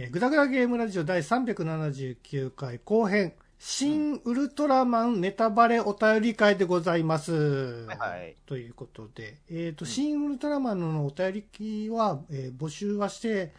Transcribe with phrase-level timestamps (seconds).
[0.00, 7.84] えー、グダグダゲームラジオ第379回後編、新ウルトラマンネタバレお便り会でございます。
[7.86, 8.36] はい。
[8.46, 13.52] ということで、えっ、と、新ウルトラマンのお便りは、えー募集はして、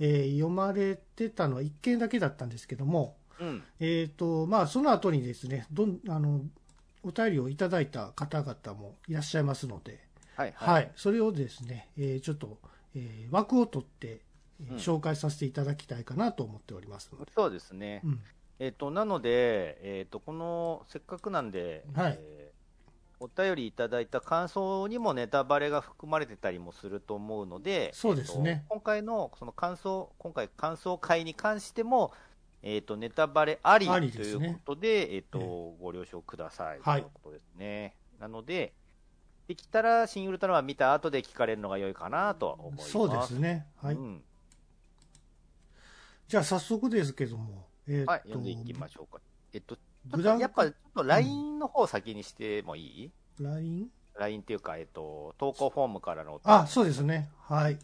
[0.00, 3.62] えー読まれてたのは1件だけだったんですけども、うん。
[3.78, 6.40] えっ、と、まあ、その後にですね、どん、あの、
[7.02, 10.00] お便りをいただいた方々もいらっしゃいますので、
[10.36, 10.54] はい。
[10.56, 12.56] はい、それをですね、えーちょっと、
[12.94, 14.20] えー枠を取って、
[14.76, 17.32] 紹介させていただきたいかなと思っておりますので。
[17.32, 18.00] そうですね。
[18.04, 18.20] うん、
[18.58, 22.52] えっ、と、なので、えっ、と、この、せっかくなんで、はいえー
[23.24, 32.12] お便りいただいた感想にもネタバレが含まれてたりもすると思うので、そうですねえーと今回のその感想、今回感想会に関しても、
[32.62, 35.38] えっ、と、ネタバレありということで、えっ、と、
[35.78, 37.94] えご了承ください、はいということですね。
[38.18, 38.72] なので、
[39.46, 42.90] できたら、新ウルトラマン見た後で聞かれるのが良いかなとは思います。
[42.90, 43.66] そうですね。
[43.76, 43.94] はい。
[43.94, 44.22] うん
[46.32, 49.20] じゃあ、早速ですけども、えーはい、読んでいきましょうか。
[49.52, 49.76] えっと、
[50.38, 53.90] やっぱ、ちょっと LINE の方先にしてもいい、LINE?
[54.14, 57.28] ?LINE っていうか、えっと、投稿フォームからのあ、そうですね。
[57.38, 57.78] はい。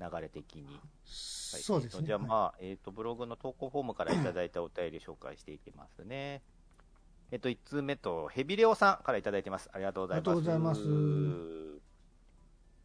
[0.00, 0.64] 流れ的に。
[0.64, 1.98] はいそうですね。
[2.00, 6.42] えっとじゃあ、はいまあ、えっと、ブログの投稿フォームからいただいたお便り紹介していきますね。
[7.30, 9.70] えっと、1通目と、ヘビレオさんからいただいてます。
[9.72, 10.30] ありがとうございます。
[10.30, 11.79] ありがとうございます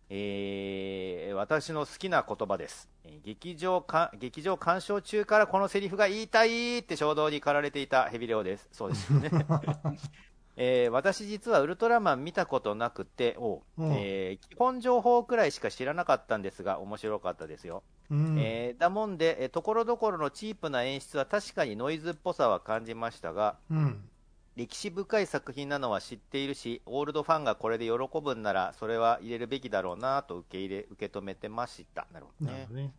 [0.09, 2.89] えー、私の好きな言葉です。
[3.03, 8.67] えー劇場か、劇場鑑賞中からこのセリフが言いたいって衝動に駆られていたヘビレオです。
[8.72, 9.31] そうですよね。
[10.58, 17.84] えー私実はウルトラマン見たことなくて、おううんえー基本情報くらいしか知らなかったんですが、面白かったですよ。
[18.12, 18.38] うん。
[18.40, 24.09] えーだもんで、えーところどころのチープな演出は確かにノイズっぽさは感じましたが、うん。
[24.56, 32.08] 歴史深い作品なのは知っているし、オールドファンがこれで喜ぶんなら、それは入れるべきだろうなと受け入れ、受け止めてました。
[32.14, 32.94] なるほどね。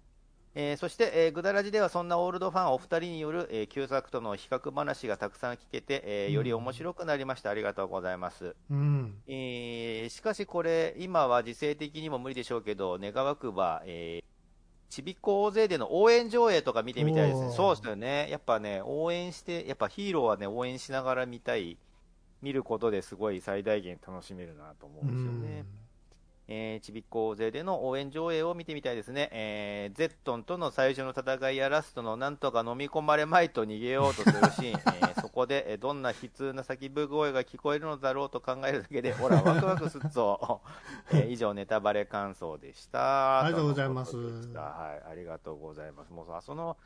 [0.58, 7.50] えーそして、えーグダラジではそんなオールドファンお二人による、えー旧作との比較話がたくさん聞けて、えーより面白くなりました。
[7.50, 8.54] ありがとうございます。
[8.70, 9.22] うん。
[9.26, 14.35] えーしかしこれ、今は時勢的にも無理でしょうけど、願わくば、えー
[14.88, 17.50] ちびっこ大勢での応援上映とか見てみたいですね。
[17.52, 18.28] そうですよね。
[18.30, 21.78] やっぱね、応援して、やっぱヒーローはね、応援しながら見たい、
[22.42, 25.64] 見ることですごい最大限楽しめるなと思うんですよね。
[26.48, 29.28] えーちびっこ大勢での応援上映を見てみたいですね。
[29.32, 40.60] えーゼットンとの最初の戦いやラストのなんとか飲み込まれまいと逃げようとするシーン、 えーそこでえーどんな悲痛な叫び声が聞こえるのだろうと考えるだけで、ほら、ワクワクすっぞ。
[41.12, 43.40] えー以上、ネタバレ感想でした。
[43.40, 46.12] ありがとうございますはい、ありがとうございます。
[46.12, 46.76] もうさ、その、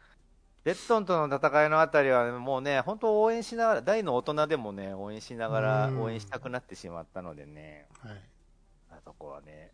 [0.64, 7.88] ゼットンとの戦いのあたりは、もうね、本当応援しながら、大の大人でもね、応援しながらうん応援したくなってしまったのでね。
[8.00, 8.29] はい。
[9.10, 9.72] あそこはね、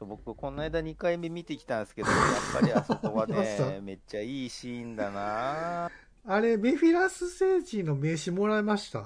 [0.00, 5.90] 僕、この間2回目見てきたんですけど、やっぱりあそこはね、めっちゃいいシーンだな
[6.26, 9.00] あれ、メフィラス星人の名刺もらいました？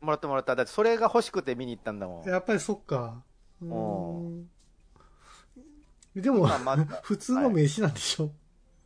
[0.00, 0.56] もらったもらった。
[0.56, 2.28] だってそれが欲しくて見に行ったんだもん。
[2.28, 3.22] やっぱりそっか。
[3.60, 4.48] うん。
[6.16, 8.30] でも、まあ 普通の名刺なんでしょ、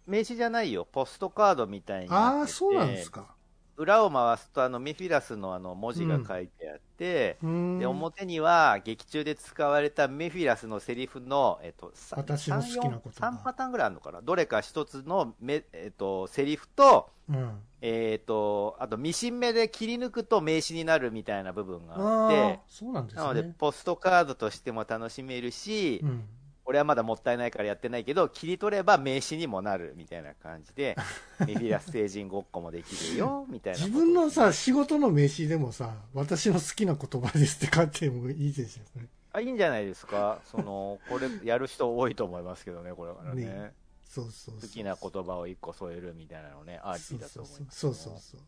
[0.06, 0.86] 名刺じゃないよ。
[0.90, 3.34] ポストカードみたいにああ、そうなんですか。
[3.76, 7.74] 裏を回すと、あの、メフィラスのあの、文字が書いてあって、うーん。
[7.76, 14.22] で、表には、劇中で使われたメフィラスのセリフの、えっと、さ私の好きな言葉3パターンぐらいあるのかな？
[14.22, 17.66] どれか一つのめ、えっと、セリフと、うん。
[17.82, 23.22] えっ、と、あと、ミシン目で切り抜くと名刺になるみたいな部分があって、そうなんですね。
[23.22, 26.28] なので、ポストカードとしても楽しめるし、うん。
[26.66, 30.96] 俺はまだもったいないからやってないけど、切り取れば名刺にもなるみたいな感じで、
[31.46, 39.08] メフィラス星人ごっこもできるよ、みたいな自分のさ、仕事の名刺でもさ、私の好きな言葉ですって書いてもいいですよね。
[39.32, 40.40] あ、いいんじゃないですか？
[40.44, 43.44] その、これ、やる人多いと思いますけどね、これからね。
[43.44, 43.72] ね
[44.08, 44.60] そうそう。
[44.60, 47.78] 好きな言葉を一個添えるみたいなのね、アーティーだと思います。
[47.80, 48.40] そうそうそう。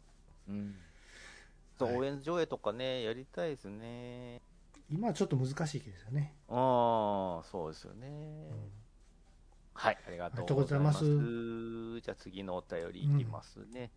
[0.49, 0.75] うん。
[1.79, 4.41] そう、はい応援上映とかね、やりたいですね。
[4.91, 6.35] 今はちょっと難しいけどね。
[6.49, 8.09] ああ、そうですよね。
[9.75, 10.99] はい、ありがとうございます。
[10.99, 11.29] ありがと
[11.97, 13.91] うじゃあ次のお便りいきますね。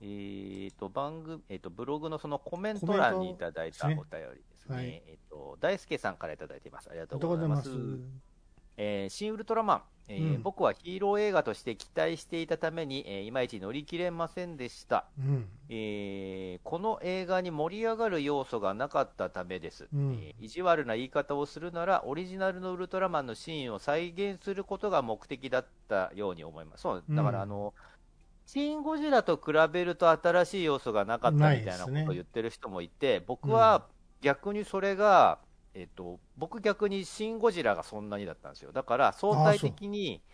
[0.00, 4.04] えっ、と、番組、えっ、と、ブログのそのコメント欄にいただいたお便りで
[4.56, 4.76] すね。
[4.76, 6.88] はいえっ、と、大輔さんからいただいています。
[6.90, 7.76] ありがとうございまますす。。
[8.76, 10.42] えー新ウルトラマン、えーうん。
[10.42, 15.04] 僕はヒーロー映画として期待していたために、えーいまいち乗り切れませんでした。
[15.18, 15.48] うん。
[15.68, 20.18] えーこの映画に盛り上がる要素がなかったためです、うん。
[20.22, 26.82] えー意地悪な言い方をするならオリジナルのウルトラマンのシーンを再現することが目的だったように思います。
[26.82, 27.74] そうだから、うんあの
[28.44, 33.86] シン・ゴジラと比べると新しい要素がなかったみたいなことを言ってる人もいて、僕は
[34.20, 35.38] 逆にそれが
[35.74, 38.72] えっと、僕逆にシン・ゴジラがそんなにだったんですよ。
[38.72, 40.32] だから相対的に、うん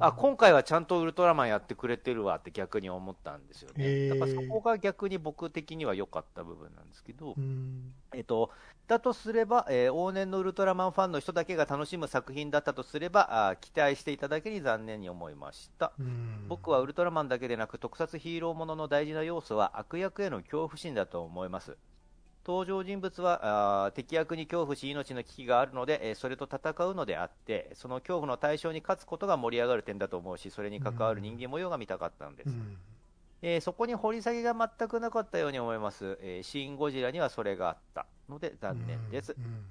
[0.00, 3.84] あ今回はちゃんとウルトラマンやってくれてるわって逆に思ったんですよね。
[3.84, 8.50] へーだからそこが逆に僕的には良かった部分なんですけど、うんえっと、
[8.88, 15.92] だとすれば、えー往年のウルトラマンファンの人だけが楽しむ作品だったとすれば、あー期待していただけに残念に思いました。
[16.00, 21.76] うん僕はウルトラマンだけでなく特撮ヒーローものの大事な要素は悪役への恐怖心だと思います
[22.46, 32.76] 登場人物は敵役に恐怖し命の危機があるので、えーそれと戦うのであってその恐怖の対象に勝つことが盛り上がる点だと思うしそれに関わる人間模様が見たかったんです、うん。
[33.42, 39.44] えーそこに掘り下げが全くなかったように思います、えーシン・ゴジラにはそれがあったので残念です、うん。
[39.44, 39.64] うん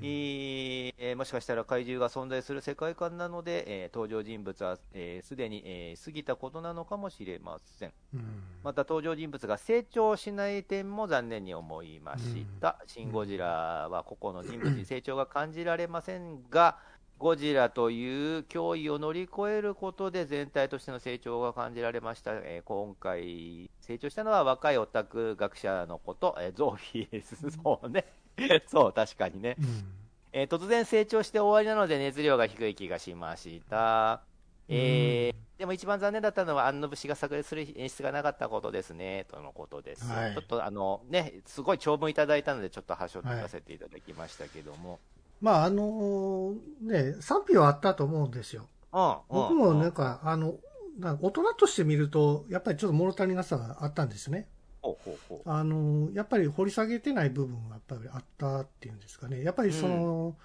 [0.00, 7.92] えーえーもしかしたら怪獣が存在する世界観なので、えー登場人物はすで、えー既に、えー過ぎたことなのかもしれません。
[8.14, 8.22] うん
[8.62, 12.82] また登場人物が成長しない点も残念に思いました。
[12.86, 16.76] シン・ゴジラは個々の人物に成長が感じられませんが、
[17.18, 22.32] ゴジラという脅威を乗り越えることで全体としての成長が感じられました。
[22.34, 27.36] えー今回、成長したのは若いオタク学者のこと、えーゾーフィーです。
[27.50, 28.04] そうね。
[28.66, 29.56] そう、確かにね。
[29.58, 29.92] うん
[30.32, 34.22] えー突然成長して終わりなので熱量が低い気がしました。
[34.68, 40.04] えーでも一番残念だったのは、安野節が炸裂する演出がなかったことですね、とのことです。
[40.04, 44.98] はいちょっとあの、ね、すごい長文いただいたので、ちょっと端折らせていただきましたけども。
[45.40, 50.56] まああのね賛否はあったと思うんですようん、僕もうんなんか、あの
[50.98, 54.48] なんか大人として見るとやっぱりちょっと物足りなさがあったんですね。
[55.44, 59.42] あのやっぱり掘り下げてない部分がやっぱりあったっていうんですかね。
[59.42, 60.36] やっぱりその、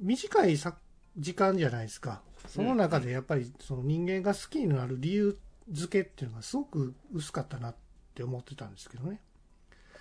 [0.00, 0.76] 短いさ
[1.16, 2.22] 時間じゃないですか。
[2.48, 5.38] その中でやっぱりその人間が好きになる理由
[5.70, 7.74] 付けっていうのがすごく薄かったなっ
[8.14, 9.20] て思ってたんですけどね。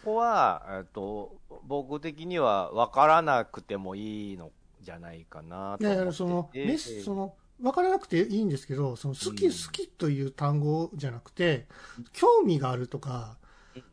[0.04, 1.38] ここは、えっと、
[1.68, 6.06] 僕的には分からなくてもいいのじゃないかなと思って。
[6.06, 9.52] やその、てメスその分からなくていいんですけどその好き、うん。
[9.52, 11.68] 好きという単語じゃなくて
[12.12, 13.38] 興味があるとか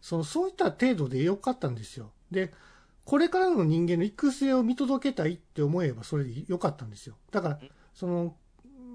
[0.01, 2.13] そのそういった程度でよかったんですよ。
[2.31, 2.53] で
[3.05, 7.17] これからの人間の育成を見届けたいって思えばそれでよかったんですよ。
[7.31, 8.37] だからうんその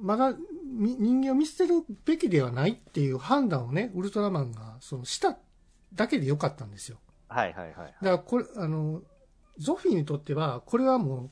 [0.02, 0.34] まだ
[0.66, 5.38] み人間を見捨てるべきではないっていう判断をねウルトラマンがそのした
[5.94, 6.98] だけでよかったんですよ。
[7.28, 7.76] はいはいはい。
[7.76, 9.02] だからこれあの
[9.58, 11.30] ゾフィーにとってはこれはもう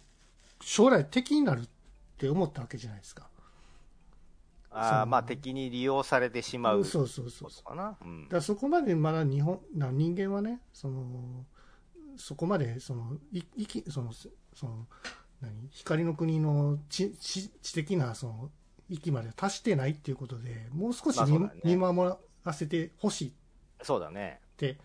[0.64, 1.70] 将来敵になるっ
[2.18, 3.31] て思ったわけじゃないですか
[4.72, 7.98] ああ、まあ敵に利用されてしまうそうそうそうことかな。
[8.02, 8.30] うん。
[8.30, 11.46] だそこまでまだ日本な人間はねその
[12.18, 14.30] そこまでそのいいきそのそ
[14.66, 14.88] の
[15.42, 15.52] 何？
[15.72, 18.50] 光の国の知知知的なその
[18.90, 21.62] 域まで達してないっていうことでもう少し見,、まあね。
[21.64, 23.34] 見守らせてほしい。
[23.82, 24.40] そうだね。
[24.54, 24.78] って。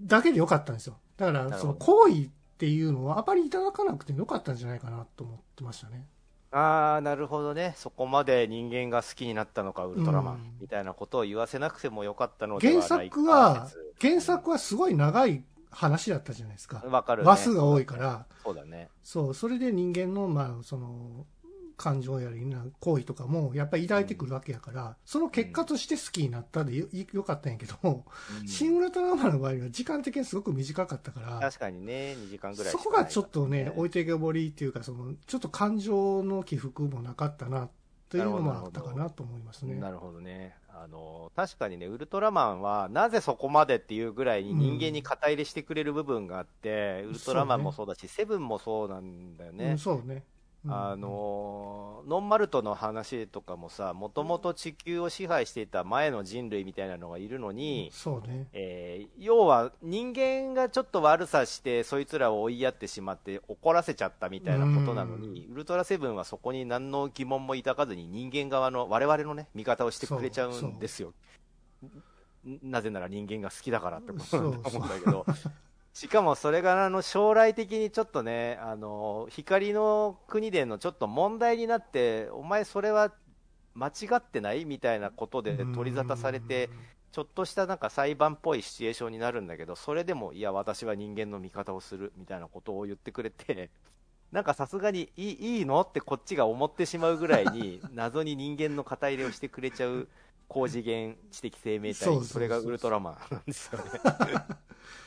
[0.00, 0.98] だけでよかったんですよ。
[1.16, 6.06] だからその行為っていうのはあまりいただかなくてもよかったんじゃないかなと思ってましたね
[6.52, 7.74] ああ、なるほどね。
[7.76, 17.28] そこまで人間が好きになったのか、ウルトラマン、うんみたいなことを言わせなくてもよかったのでは原ないか作は説原作はすごい長い話だったじゃないですかわかる、ね。
[17.28, 18.88] 話数が多いからそうだね。
[19.02, 21.26] そう、それで人間の、まあ、その、
[21.82, 27.88] 感情やりな行為とかも、やっぱり抱いてくるわけやから、その結果として好きになったでよよかったんやけど、う
[28.44, 37.68] んシン・ウルトラマンの場合は時間的にすごく短かったから、確かにね、2時間ぐらいしそこがちょっとね、置いてけぼりっていうか、その、ちょっと感情の起伏もなかったな、
[38.08, 39.74] というのもあったかなと思いますね。
[39.74, 40.54] なるほどね。
[40.68, 49.72] あの、確かにね、ウルトラマンは、なぜそこまでっていうぐらいに人間に肩入れしてくれる部分があって、ウルトラマンもそうだし、セブンもそうなんだよね。
[49.72, 50.24] うん、そうね。
[50.64, 58.46] うんあ、のノンマルトの話とかもさ、もともと地球を支配していた前の人類みたいなのがいるのに、そうね。
[58.52, 71.12] えー要は人間がちょっと悪さして、そいつらを追いやってしまって怒らせちゃったみたいなことなのに、ウルトラセブンはそこに何の疑問も抱かずに人間側の我々のね、味方をしてくれちゃうんですよ。
[72.48, 75.26] んなぜなら人間が好きだからってことなんだと思うんだけど。
[75.92, 83.12] しかもそれがあの将来的にちょっとね、あの光の国でのちょっと問題になって、お前それは
[83.74, 86.70] 間違ってないみたいなことで取り沙汰されて、
[87.12, 93.70] ちょっとしたなんか裁判っぽいシチュエーションになるんだけど、それでも、いや、私は人間の味方をするみたいなことを言ってくれて、
[94.32, 100.08] なんかさすがにいいいいのってこっちが思ってしまうぐらいに、謎に人間の肩入れをしてくれちゃう
[100.52, 103.84] 高次元知的生命体、それがウルトラマンなんですよね。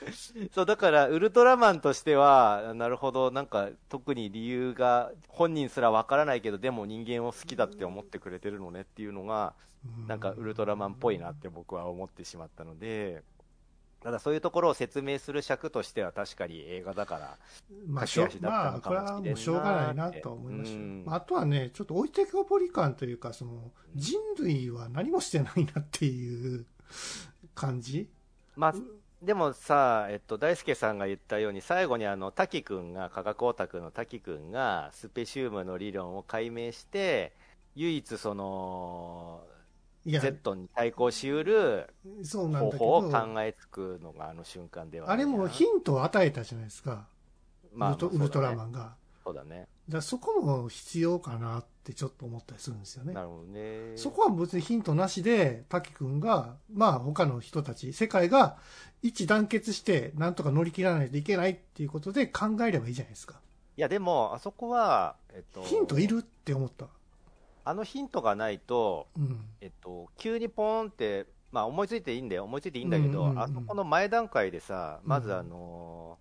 [0.51, 9.53] そう、だから、ウルトラマンとしては、なるほど、なんか、特に理由が、本人すらわからないけど、でも人間を好きだって思ってくれてるのねっていうのが、
[10.07, 13.21] なんかウルトラマンっぽいなって僕は思ってしまったので、
[14.05, 17.37] ただそういうところを説明する尺としては確かに映画だから、
[17.87, 20.83] まあ、しょまあ、これはもうしょうがないなとは思いましたよ。
[20.83, 21.05] うん。
[21.07, 26.67] あとはね、ちょっと置いてけぼり感というか、その、人類は何もしてないなっていう
[27.55, 28.07] 感じ？
[28.55, 28.75] まあ、
[29.23, 37.33] でもさ、えっと、大輔さんが言ったように、最後にあの、滝くんが、科学オタクの滝くんが、スペシウムの理論を解明して、
[37.73, 39.41] 唯一その、
[40.05, 41.93] Z に対抗しうる
[42.31, 47.07] 方法を考えつくのがあの瞬間ではあれもヒントを与えたじゃないですか、
[47.73, 48.95] まあウルトウルトラマンが。
[49.23, 49.67] そうだね。
[49.89, 53.21] だそこも必要かなってちょっと思ったりするんですよねな。
[53.21, 53.97] るほどね。
[53.97, 58.57] そこは別にヒントなしで、滝くんが、まあ他の人たち、世界が
[59.01, 63.39] 一致団結して、なんとか乗り切らないといけないっていうことで考えればいいじゃないですか。
[63.77, 66.87] いや、でも、あそこは、えっと、ヒントいるって思った。
[67.65, 69.39] あのヒントがないと、うん。
[69.59, 76.19] えっと、急にポーンって、まあ思いついていいんだよ、思いついていいんだけど、うんうんうんあそこの前段階でさ、まずあの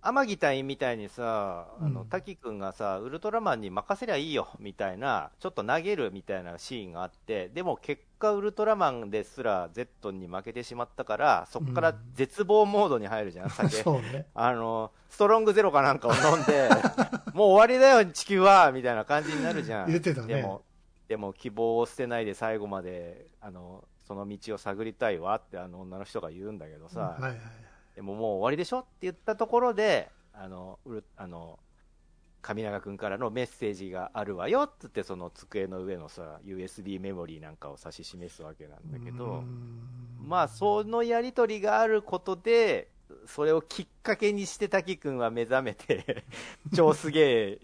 [0.00, 13.76] 天城隊員みたいにさ、あのうん滝君がさ、ウルトラマンに任せりゃいいよみたいな、ちょっと投げるみたいなシーンがあって、でも結果、ウルトラマンですら Z に負けてしまったから、そこから絶望モードに入るじゃん、酒。
[13.82, 14.26] そうね。
[14.34, 16.68] あの、ストロングゼロかなんかを飲んで、
[17.34, 19.88] もう終わりだよ、地球はみたいな感じになるじゃん。
[19.88, 20.62] 言ってたねでも、
[21.08, 27.40] でも希望を捨てないで最後まで、あの、その道を探りたいわってあの女の人が言うんだけどさ、はいはい。
[27.98, 31.58] でももう終わりでしょって言ったところで、あの、うるあの、
[32.42, 39.80] 神永君からのメッセージがあるわよっつってその机の上のさ USB メモリーなんかを指し示すわけなんだけうどん
[40.24, 42.92] まあそのやり取りがあることで
[43.26, 46.24] それをきっかけにして滝君は目覚めて
[46.72, 47.60] 超すげえ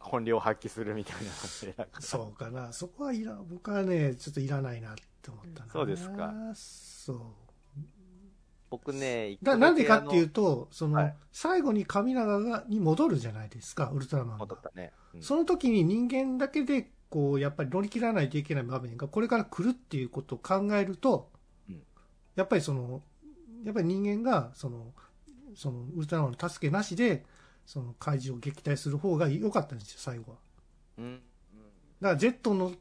[0.00, 2.72] 本領発揮するみたいな感じそうかな。
[2.72, 5.72] そこはいら、僕はね、ちょっといらないなって思ったな。
[5.72, 6.32] そうですか。
[6.54, 7.47] そう。
[8.70, 11.14] 僕ねなんでかっていうあと、その、はい。
[11.32, 14.46] 最後に神永がに戻るじゃないですか、ウルトラマンが。
[14.74, 15.22] ね、うん。
[15.22, 21.30] その時に人間だけで、こう、やっぱり乗り切らないといけない場面がこれから来るっていうことを考えると、
[21.68, 21.82] うん。
[22.36, 23.02] やっぱりその、
[23.64, 24.92] やっぱり人間が、その、
[25.54, 27.24] その、ウルトラマンの助けなしで、
[27.64, 30.38] その怪獣を撃退する方が良かったんですよ、最後は。
[30.98, 31.04] うん。
[31.04, 31.12] うん。
[31.14, 31.22] だか
[32.12, 32.72] ら、ジェットの、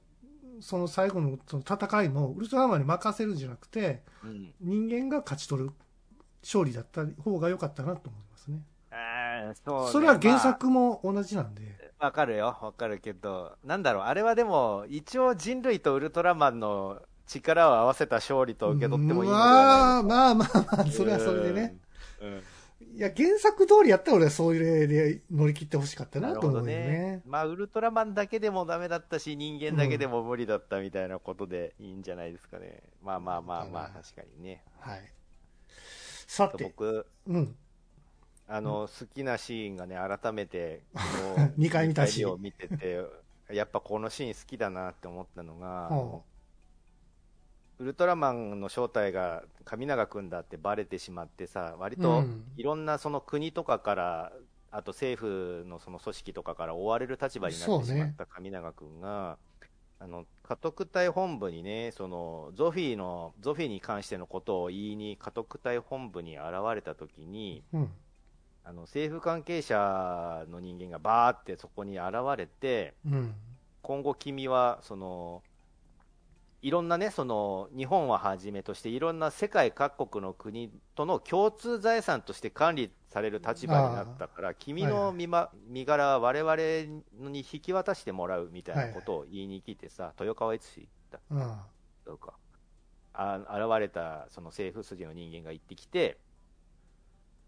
[0.62, 5.72] その最後のその戦いも、ウルトラマンに任せるんじゃなくて、うん人間が勝ち取る
[6.42, 8.60] 勝利だった方が良かったなと思いますね。
[8.92, 11.62] あーそうねそれは原作も同じなんで。
[12.00, 21.78] まあわかるよ、わかるけど、なんだろう、あれはでも、一応人類とウルトラマンの力を合わせた勝利と受け取ってもいいのではないまあまあまあまあ、それはそれでね。。
[22.22, 22.42] うんうん
[22.98, 27.22] いや、原作通りやったら俺はそういう例で乗り切ってほしかったなと思うよねね。。
[27.28, 32.82] まあ、ウルトラマンだけでもダメだったし、人間だけでも無理だったみたいなことでいいんじゃないですかね。
[33.04, 34.64] まあまあまあまあ、確かにね。
[34.80, 35.02] はい。
[36.26, 37.56] さて、僕、うん。
[38.48, 40.82] あの、好きなシーンがね、改めて、
[41.56, 43.06] 二回見たし二回を見てて、
[43.52, 46.24] やっぱこのシーン好きだなって思ったのが、ほ
[47.80, 54.32] ウルトラマンの正体が神永君だってバレてしまってさ、割うとんいろんなその国とかから、
[54.72, 59.38] あと政府のその組織とかから追われる立場になってしまった神永君が、
[60.00, 67.92] あの家督隊本部にね、そのゾフィーのゾフィーに関してのことを言いに家督隊本部に現れたときに、うん。
[68.64, 73.34] あの政府関係者の人間がバーってそこに現れて、うん。
[73.82, 75.42] 今後君はその
[76.62, 91.58] いろんなねその日本をはじめとしていろんな世界各国の国との共通財産として管理される立場になったから君の身,、ま身柄は我々に引き渡してもらうみたいなことを言いに来てさ、豊川悦司だうん。
[92.06, 92.34] どうか。
[93.14, 96.20] あ現れたその政府筋の人間が言ってきて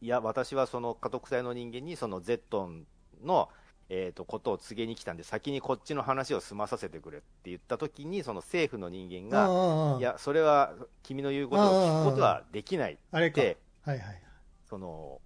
[0.01, 2.87] いや私はその家督隊の人間にそのゼットン
[3.23, 3.49] の、
[3.89, 12.97] えー、とことを告げに来たんで先にこっちの話を済まさせてくれって言った時にその政府の人間がいやそれは君の言うことを聞くことはできないっ。
[13.31, 14.21] てはいはい。
[14.69, 15.19] その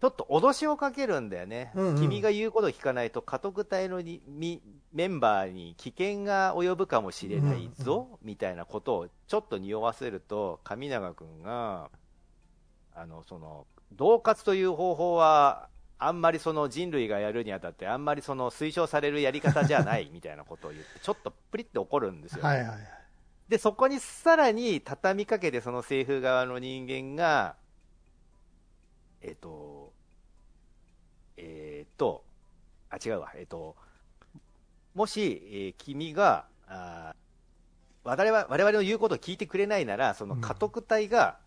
[0.00, 4.62] ちょっと脅しをかけるんだよね、うんうん君が言うことを聞かないと家督隊のにみ
[4.92, 11.90] メンバーに危険が及ぶかもしれないぞ、みたいなことをちょっと匂わせると神永君が
[12.94, 15.68] あのその恫喝という方法は
[16.02, 22.78] あんまりその人類がやるにあたってあんまりその推奨されるやり方じゃないみたいなことを言って ちょっとプリッて怒るんですよ、はいはいはい。
[23.48, 27.56] で、そこにさらに畳みかけて、その政府側の人間が、
[29.20, 29.92] えっ、と、
[31.36, 32.24] えっ、と、
[32.88, 33.76] あ、違うわ、えっ、と、
[34.94, 37.20] もし、えー君が、あー
[38.02, 41.38] 我々は我々の言うことを聞いてくれないなら、その家督隊が、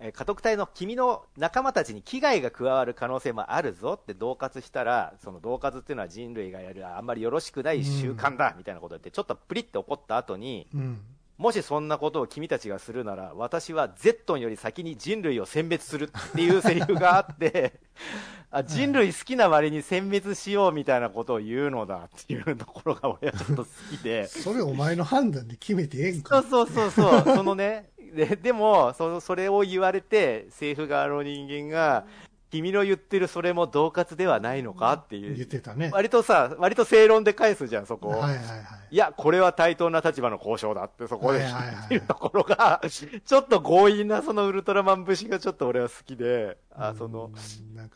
[0.00, 11.00] えー家督隊の君の仲間たちに危害が加わる可能性もあるぞって恫喝したら、その恫喝っていうのは人類がやるあんまりよろしくない習慣だみたいなこと言って、ちょっとプリって怒った後に、うん。
[11.40, 17.80] もしそんなことを君たちがするなら、私はゼットンより先に人類を殲滅するっていうセリフがあって、
[18.52, 24.26] あ人類好きな割に殲滅しようみたいなことを言うのだっていうところが俺はちょっと好きで。
[24.26, 26.42] それお前の判断で決めてええんそかう。
[26.42, 32.04] そうそうそう、そのね、ででもそ、それを言われて、政府側の人間が、
[32.50, 34.92] 君の言ってるそれも恫喝ではないのか？
[34.94, 35.90] ってい言っう、てたね。
[35.92, 38.10] 割とさ、割と正論で返すじゃん、そこを。
[38.10, 38.60] はいはいはい。
[38.90, 47.30] いや、これは対等な立場の交渉だって、そこで言ってるところが、ちょっと強引なそのウルトラマン節がちょっと俺は好きで、あ、その、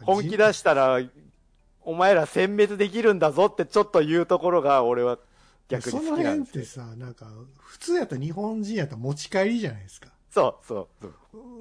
[0.02, 1.00] 本気出したら、
[1.82, 5.18] お前ら殲滅できるんだぞってちょっと言うところが、俺は
[5.68, 6.84] 逆にその好きなんですよ。
[6.84, 7.26] 辺ってさ、なんか、
[7.58, 10.13] 普通やったら日本人やったら持ち帰りじゃないですか。
[10.34, 11.14] そうそうそう。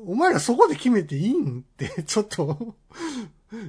[0.08, 2.76] お前らそこで決めていいんって、 ちょっと、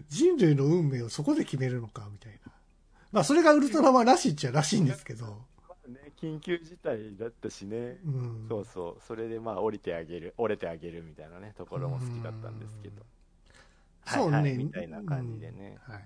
[0.09, 2.53] 人類の運命をそこで決めるのか、みたいな。
[3.13, 5.27] まあ、それがウルトラマンらしいっちゃらしいんですけど。
[5.87, 7.99] ね、緊急事態だったしね。
[8.07, 8.47] うん。
[8.49, 9.03] そうそう。
[9.07, 13.03] それでまあ降りてあげる、折れてあげるみたいなね、ところも好きだったんですけど。
[14.07, 14.57] そうね。
[14.57, 15.79] みたいな感じでね。
[15.87, 15.95] うん。
[15.95, 16.05] はい。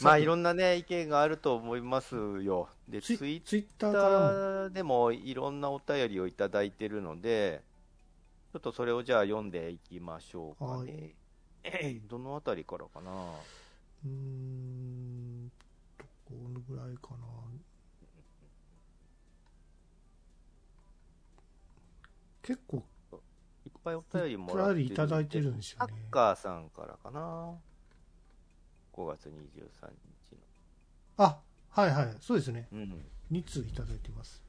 [0.00, 2.68] まあいんろんなね、意見があると思いますよ。
[2.88, 3.92] で、ツツイツイッタ。
[3.92, 7.62] ーでもいろんなお便りをいただいてるので、
[8.52, 11.14] ちょっとそれをじゃあ読んでいきましょうかね。
[12.06, 13.10] どのあたりからかな？
[14.04, 17.26] うーん、どこのぐらいかな？
[22.42, 22.84] 結構、
[23.64, 27.54] いっぱいお便りもおらっていただいてるんですよサねッカーさんからかな
[28.92, 29.32] ？5月23
[30.30, 30.36] 日
[31.16, 31.38] あ、
[31.70, 32.68] はいはい、そうですね。
[32.70, 32.80] の。
[32.80, 33.02] うん。
[33.30, 34.41] 2通いただいてます。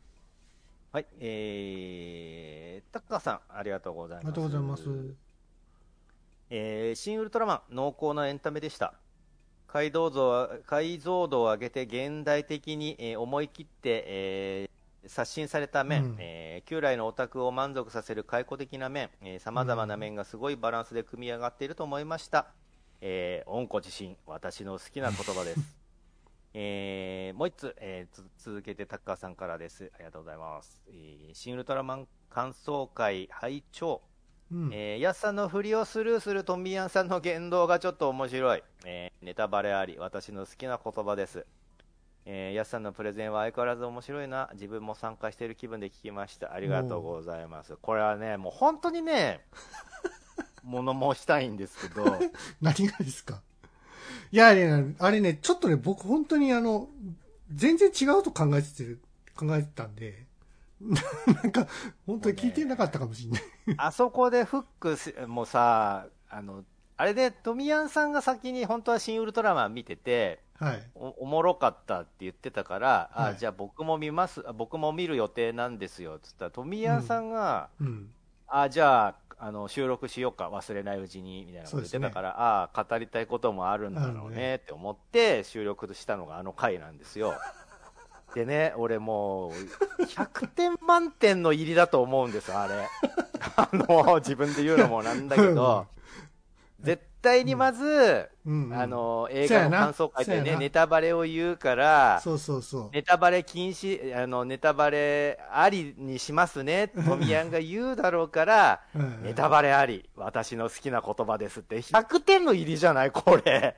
[0.94, 4.26] はい、えー、タッカーさん、ありがとうございます。
[4.26, 4.84] ありがとうございます。
[6.52, 8.94] えー、新ウルトラマン、濃厚なエンタメでした。
[9.66, 22.46] 解像度は解像度を上げて現代的に、えー思い切って、えー刷新された面、うんえー旧来のオタクを満足させる開古的な面、さまざまな面がすごいバランスで組み上がっていると思いました。
[23.02, 25.83] えー、温故自身、私の好きな言葉です。
[26.56, 29.92] えーもう一つ、えーつ続けてタッカーさんからです。
[29.96, 30.82] ありがとうございます。
[30.88, 34.02] えー新ウルトラマン感想会拝聴
[34.52, 34.70] うん。
[34.74, 38.64] えー、ヤスさんの振りをスルーするトミヤンさんの言動がちょっと面白い。
[38.86, 41.46] えーネタバレあり、私の好きな言葉です。
[42.26, 44.50] えー、ヤスさんのプレゼンは相変わらず面白いな。
[44.54, 46.54] 自分も参加している気分で聞きました。
[46.54, 47.76] ありがとうございます。
[47.82, 49.46] これはね、もう本当にね、
[50.64, 52.06] 物申したいんですけど、
[52.62, 53.42] 何がですか？
[54.32, 56.90] いや、ね、あれね、ちょっとね、僕本当にあの、
[57.54, 59.00] 全然違うと考えてる、
[59.36, 60.26] 考えてたんで、
[60.82, 61.68] なんか、
[62.06, 63.42] 本当に聞いてなかったかもしれない。
[63.78, 66.66] あそこでフックしもうさ、あの、
[66.98, 70.84] あれで、トミヤンさんが先に本当は新ウルトラマン見てて、はい。
[70.96, 78.10] おおもろかったって言ってたから、はいあじゃあ僕も見ます、あ僕も見る予定なんですよっつったら、富谷さんが、うん。
[78.48, 87.36] あじゃああの収録しようか、忘れないうちにみたいなこと言ってたから、ああ、語りたいこともあるんだろうねって思って、収録したのがあの回なんですよ。
[88.34, 89.52] でね、俺もう、
[90.04, 92.88] 100点満点の入りだと思うんです、あれ。
[93.56, 95.86] あの、自分で言うのもなんだけど、
[96.80, 98.80] 絶対にまず、うん、うん。
[98.80, 102.90] あ、の映画の感想会でね、ネタバレを言うから、そうそうそう。
[102.94, 113.76] ネタバレ禁止、あのネタバレありにしますね、トミヤンが言うだろうから、 うんネタバレあり、私の好きな言葉ですって、100点の入りじゃない、これ。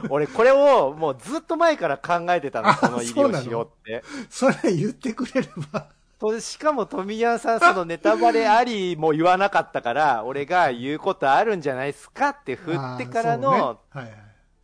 [0.10, 4.02] 俺、これをもうずっと前から考えてたの、あこの入りをしようって。
[4.28, 5.88] それ言ってくれれば。
[6.32, 14.14] としかも、富谷さん、そのネタバレありも言わなかったから、俺が言うことあるんじゃないですかって振ってからの、あーそうねはいはい。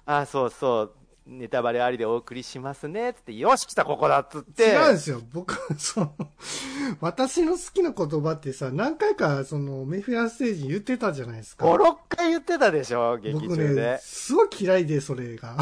[0.07, 0.93] あ、そうそう、
[1.27, 4.65] ネタバレありでお送りしますね、つって、よし、来た、ここだっつって。
[4.65, 5.21] 違うんですよ。
[5.33, 6.13] 僕、その、
[7.01, 11.65] 私の好きな言葉ってさ、何回か、その、メフィラステージに言ってたじゃないですか。
[11.67, 13.99] 5、6回言ってたでしょ、劇僕中でね、。
[14.03, 15.57] すごい嫌いで、それが。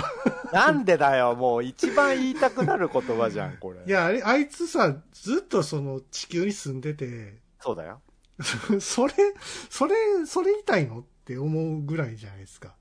[0.53, 3.81] なんでだよ、もう一番言いたくなる言葉じゃん、これ。
[3.87, 8.01] いや、あれ、あいつさ、ずっとその、地球に住んでて、そうだよ。
[8.81, 9.15] それ、
[9.69, 9.95] それ、
[10.27, 12.75] それ言いたいのって思うぐらいじゃないですか。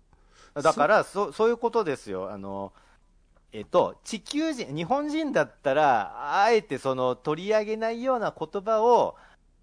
[0.54, 2.32] だから、そそういうことですよ。
[2.32, 2.74] あの、
[3.52, 9.16] えっと、地球人、日本人だったら、あえてその取り上げないような言葉を、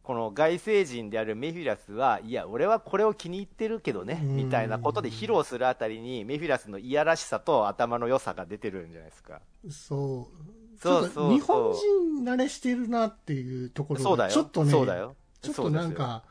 [0.05, 9.40] この外星人であるメフィラスは、いや、俺はこれを気に入ってるけどね、うんみたいなことで披露するあたりに、メフィラスのいやらしさと頭の良さが出てるんじゃないですか。
[9.71, 10.79] そう。
[10.79, 11.73] そうそう日本
[12.19, 14.31] 人慣れしてるなっていうところがそうだよ。
[14.31, 15.17] ちょっとね、そうだよ。
[15.40, 16.25] ちょっとなんか、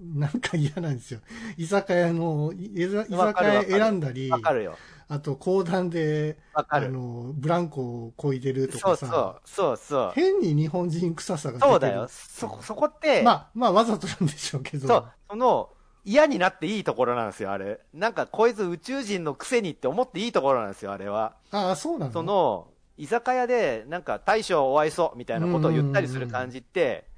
[0.00, 1.20] なんか嫌なんですよ。
[1.56, 4.76] 居酒屋の、い居酒屋選んだり、わかるよ。
[5.08, 6.90] あと講談で、あわかる。
[6.90, 10.12] の、ブランコを漕いでるとそうかさ、そう、そうそう。
[10.14, 11.72] 変に日本人臭さが出てる。
[11.72, 12.08] そうだよ。
[12.08, 14.88] そ、そこって、まあ、まあ、わざとなんでしょうけど。
[14.88, 15.70] そう、その、
[16.04, 17.80] 嫌になっていいところなんですよ、あれ。
[17.92, 21.36] なんか、こいつ宇宙人のくせにって思っていいところなんですよ、あれは。
[21.50, 22.12] ああ、そうなの？
[22.12, 27.10] そ、の、居酒屋で、なんか、大将お会いそう、みたいなことを言ったりする感じって、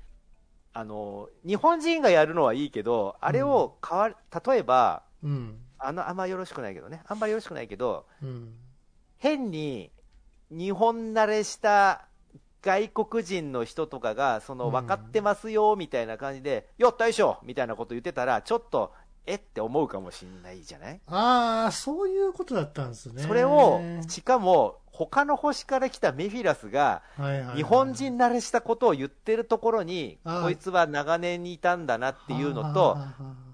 [0.73, 5.66] あの、日本人がやるのはいいけど、あれを変わる、例えば、うん。
[5.79, 7.03] あの、あんまよろしくないけどね。
[7.07, 8.55] あんまりよろしくないけど、うん。
[9.19, 9.91] 変に
[10.51, 12.07] 日本慣れした
[12.63, 18.93] 外国人の人とかが、そのうん分かってますよみたいな感じで、よっ、大将みたいなこと言ってたら、ちょっと、
[19.29, 19.35] え？
[19.35, 21.01] って思うかもしんないじゃない？
[21.09, 23.23] ああ、そういうことだったんですね。
[23.23, 27.03] それを、しかも、他の星から来たメフィラスが、
[27.57, 32.97] 日本人慣れしたことを言ってるところに、こいつは長年にいたんだなっていうのと、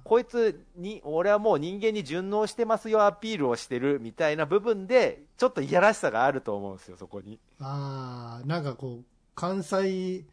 [0.04, 7.38] こいつに、俺はもう人間に順応してますよアピールをしてるみたいな部分で、ちょっといやらしさがあると思うんですよ、そこに。
[7.60, 10.24] ああ、なんかこう、関西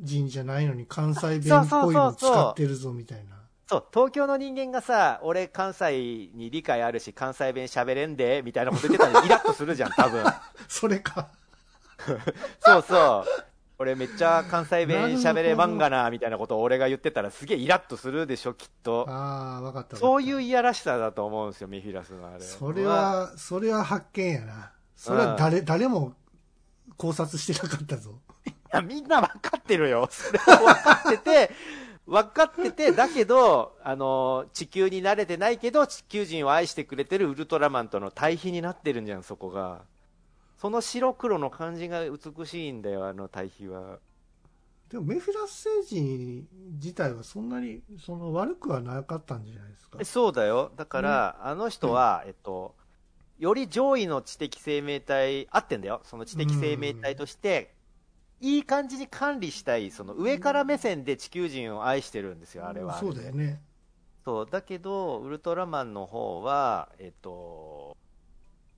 [0.00, 3.36] 人じゃないのに関西弁っぽいの使ってるぞみたいな。
[3.68, 10.24] そう、東京の人間がさ、俺関西に理解あるし、関西弁喋れんで、みたいなこと言ってたのにイラッとするじゃん、多分。
[10.68, 11.28] それか。
[12.60, 13.49] そうそう。
[13.80, 19.06] 俺めっちゃ関西弁喋れ漫画な、みたいなことを俺が言ってたらすげえイラッとするでしょ、きっと。
[19.08, 19.96] ああ、わかった。
[19.96, 22.40] そういういやらしさだと思うんですよ、メフィラスのあれ。
[22.40, 24.72] それは、それは発見やな。
[24.96, 26.12] それは誰、誰も
[26.98, 28.20] 考察してなかったぞ。
[28.46, 30.06] いや、みんな分かってるよ。
[30.12, 31.50] それは分かってて、
[32.06, 39.80] 分かってて、だけど、あの、地球に慣れてないけど、地球人を愛してくれてるウルトラマンとの対比になってるんじゃん、そこが。
[40.60, 43.98] その白黒の感じが美しいんだよ、あの対比は。
[44.90, 49.96] でもメフィラス星人自体はそんなにその悪くはなかったんじゃないですか？
[50.00, 50.04] え。
[50.04, 50.70] そうだよ。
[50.76, 52.74] だから、あの人は、えっと、
[53.38, 56.02] より上位の知的生命体、合ってんだよ。
[56.04, 57.74] その知的生命体として、
[58.40, 62.98] いい感じに管理したい、その上から目線で地球人を愛してるんですよ、あれは。
[62.98, 63.62] そうだよね。
[64.26, 67.96] そう、だけど、ウルトラマンの方は、えっと、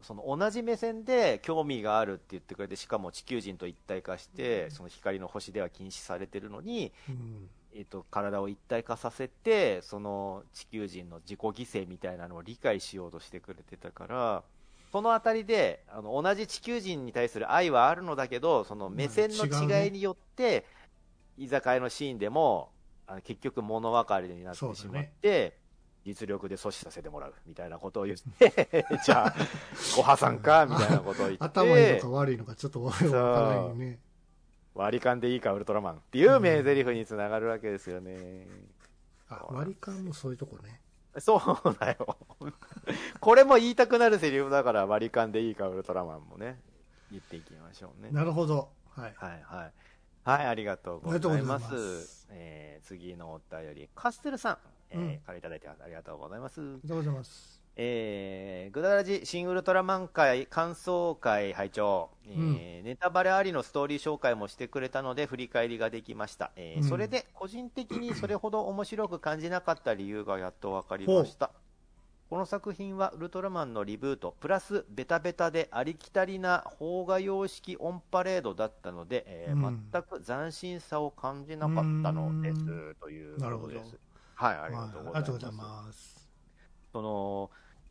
[0.03, 7.49] その同じ目線で興味があるって言ってくれて、しかも地球人と一体化して、その光の星では禁止されてるのに、うん。
[7.75, 11.53] えっと、体を一体化させて、その地球人の自己犠
[11.85, 14.43] 牲みたいなのを理解しようとしてくれてたから、
[14.93, 20.67] そのあたりで、あの、同じ地球人に対する愛はあるのだけど、その目線の違いによって、
[21.39, 22.71] 居酒屋のシーンでも、
[23.07, 25.57] あの結局物別れになってしまって、
[26.05, 29.35] 実力で阻止させてもらうみたいなことを言って、 じゃあ、
[29.97, 34.01] ご破産かみたいなことを言って、頭いいのか悪いのかちょっとわからないよね。
[34.75, 38.47] 割り勘でいいか、ウルトラマンっていう名台詞につながるわけですよね。
[39.29, 40.81] あ、割り勘もそういうとこね。
[41.19, 42.17] そうだよ。
[43.21, 46.59] これも言いたくなるセリフだから割り勘でいいか、ウルトラマンもね、
[47.11, 48.11] 言っていきましょうね。
[48.11, 48.71] なるほど。
[48.91, 49.15] はい。
[49.17, 49.73] はいはい。
[50.25, 51.59] はい、ありがとうございま。
[51.59, 54.59] ますすえー、次のお便り、カステルさん、
[54.93, 55.19] えーうん。
[55.21, 56.61] からいただいてありがとうございます。
[56.61, 57.63] ありがとうございます。
[57.75, 66.89] えー、グダラジ新ウルトラマン会感想会拝聴、えーネタバレありのストーリー紹介もしてくれたので振り返りができました、えーうん。
[66.89, 71.51] それで個人的に それほど面白く感じなかった理由がやっと分かりました。
[72.29, 79.89] この作品はウルトラマンのリブートプラスベタベタでありきたりな邦画様式オンパレードだったので、えーうん。
[79.93, 82.61] 全く斬新さを感じなかったのです。
[82.61, 82.97] うん。
[83.01, 83.69] というなるほど。
[83.69, 83.97] ことです
[84.35, 85.83] はいありがはいとうありがとうございます。
[85.87, 86.29] ます。
[86.93, 87.51] その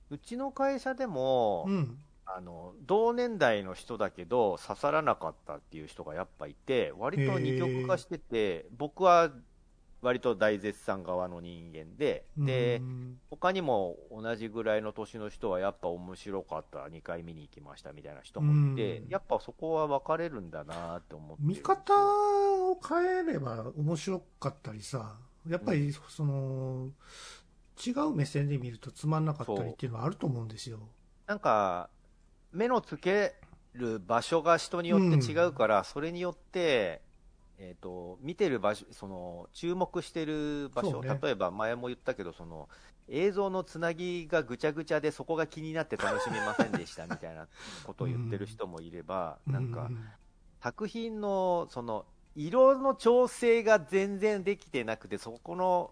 [0.10, 1.98] うちの会社でも、うん。
[2.26, 9.32] あの同年代の人だけど刺さらなかったっていう人がやっぱいて割と二極化してて僕は
[10.02, 13.22] 割と大絶賛側の人間ででうん。
[13.30, 19.10] 他にも同じぐらいの年の人はやっぱ面白かった2回見に行きましたみたいな人もいてうん。
[19.10, 21.94] やっぱそこは分かれるんだなって思って見方
[22.72, 26.90] を変えれば面白かったりさ、やっぱりその、
[27.86, 30.80] 違う目線で見るとつまんなかったりっていうのはあると思うんですよ。
[31.26, 31.90] なんか
[32.52, 33.36] 目のつけ
[33.74, 37.02] る場所が人によって違うから、それによって、
[37.58, 41.20] えー、と見てる場所その注目してる場所、ね。
[41.22, 42.70] 例えば前も言ったけどその
[43.08, 47.48] 映像のつなぎがぐちゃぐちゃでそこが気になって楽しめませんでしたみたいな
[47.84, 49.96] ことを言ってる人もいれば、なんかう
[50.62, 55.92] 作品のその色の調整が全然できてなくてそこの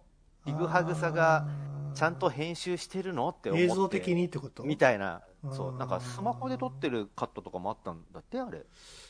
[0.49, 1.47] ちぐはぐさが
[1.93, 4.63] ちゃんと編集してるのって思って映像的にってこと？
[4.63, 5.21] みたいな。
[5.53, 5.77] そう。
[5.77, 8.63] なんかスマホで撮ってるカットとかもあったんだってあれ。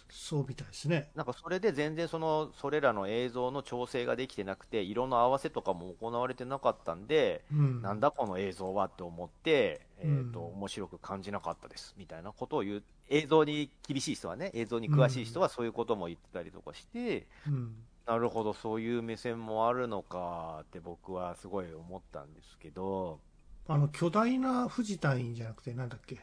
[0.10, 1.12] そうみたいですね。
[1.16, 7.82] なんかそれで全然そのそれらの映像の調整ができてなくて色の合わせとかも行われてなかったんで、うん。
[7.82, 10.58] なんだこの映像はって思って、えーとうん。
[10.60, 11.96] 面白く感じなかったです。
[11.98, 12.84] みたいなことを言う。
[13.10, 17.76] 映像に厳しい人はね映像に詳しい人はそういうことも言ってたりとかして、うん。
[18.10, 23.20] なるほどそういう目線もあるのかって僕はすごい思ったんですけど、
[23.68, 26.20] あの、巨大な富士隊員じゃなくて、なんだっけ？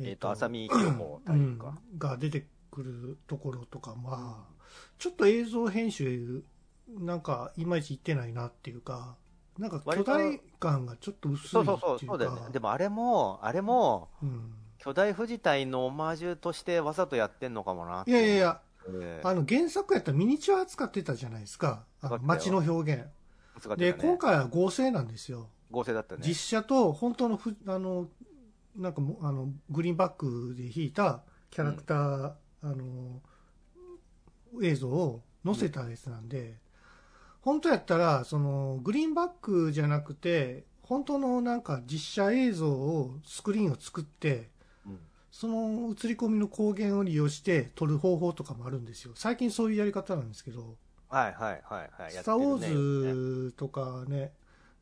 [0.00, 4.64] えー、と浅見清子隊員か、うんが出てくるところとかまあ
[4.96, 6.42] ちょっと映像編集
[6.88, 9.16] なんかいまいちいってないなっていうか
[9.58, 11.72] なんか巨大感がちょっと薄いっていうか。
[11.72, 12.42] そうそうそうそうだよね。
[12.52, 18.10] でもあれもあれもうん、巨大富士隊のオマージュとしてわざとやってんのかもなって。
[18.10, 21.84] いやいやいやえーあの原作やったらミニチュア使ってたじゃないですか。
[22.00, 23.02] あの街の表現。
[23.02, 23.76] ね。
[23.76, 25.48] で今回は合成なんですよ。
[25.70, 26.22] 合成だったね。
[26.26, 28.08] 実写と本当のふあの
[28.76, 33.20] なんかもあのグリーンバックで引いたキャラクター、あの
[34.62, 36.56] 映像を載せたやつなんで、
[37.40, 44.46] 本当やったらそのグリーンバックじゃなくて本当のなんか実写映像をスクリーンを作ってうん
[45.38, 50.74] その映り込みの光源を利用して撮る方法とかもあるんですよ最近そういうやり方なんですけど
[51.08, 52.12] はいはいはいはい。
[52.12, 54.32] スター・ウォーズとかね、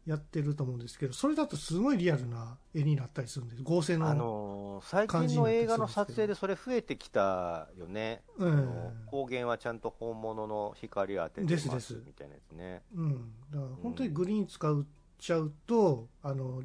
[0.06, 3.62] やってると思うんですけど、それだとすごいリアルな絵になったりするんです。
[3.62, 4.08] 合成の。
[4.08, 8.22] あのー最近の映画の撮影でそれ増えてきたよね。
[8.36, 8.68] うん
[9.06, 12.82] 光源はちゃんと本物の光当ててですですみたいなやつね。
[12.94, 13.32] うん。
[13.50, 14.84] だから本当にグリーン使っ
[15.18, 16.62] ちゃうと、あの、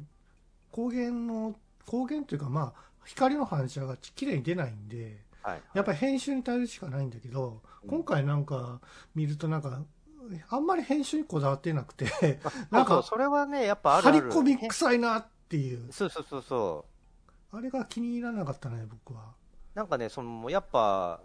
[0.72, 1.54] 光源の、
[1.86, 5.62] 光源というかまあ、光の反射が綺麗に出ないんで、はい。
[5.74, 8.80] やっぱり編集に頼るしかないんだけど、うん今回なんか
[9.12, 9.82] 見るとなんか、
[10.50, 12.06] あんまり編集にこだわってなくて、
[12.70, 14.10] なんんかそれはね、やっぱある張。
[14.12, 16.84] り込み臭いなっていう、そうそうそうそ
[17.50, 19.34] あれが気に入らなかったね、僕は。
[19.74, 19.76] う。
[19.76, 21.20] なんかね、その、やっぱ、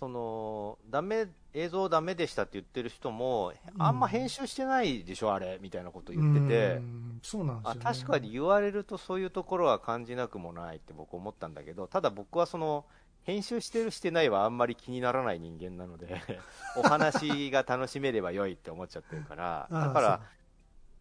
[0.00, 6.76] その、ダメ、映像ダメでしたって言ってる人も、あんま編集してないでしょ、あれ、みたいなこと言ってて。
[6.76, 7.84] うんそうなんですあよ、ね。
[7.84, 12.86] 確かに言われるとそういうところは感じなくもないって僕思ったんだけどただ僕はその
[13.24, 16.20] 編集してるしてないはあんまり気にならない人間なので
[16.76, 20.20] お話が楽しめれば良いって思っちゃってるから だから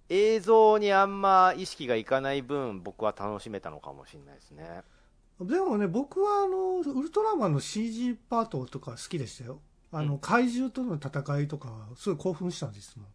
[0.10, 4.84] 映像にあんま意識がいかない分僕は楽しめたのかもしれないですね
[5.42, 9.62] でもね、僕はあの、ウルトラマンの CG パートとか好きでしたよ。
[9.92, 10.20] あの、うん。
[10.20, 13.08] 怪獣との戦いとか、すごい興奮したんですもん。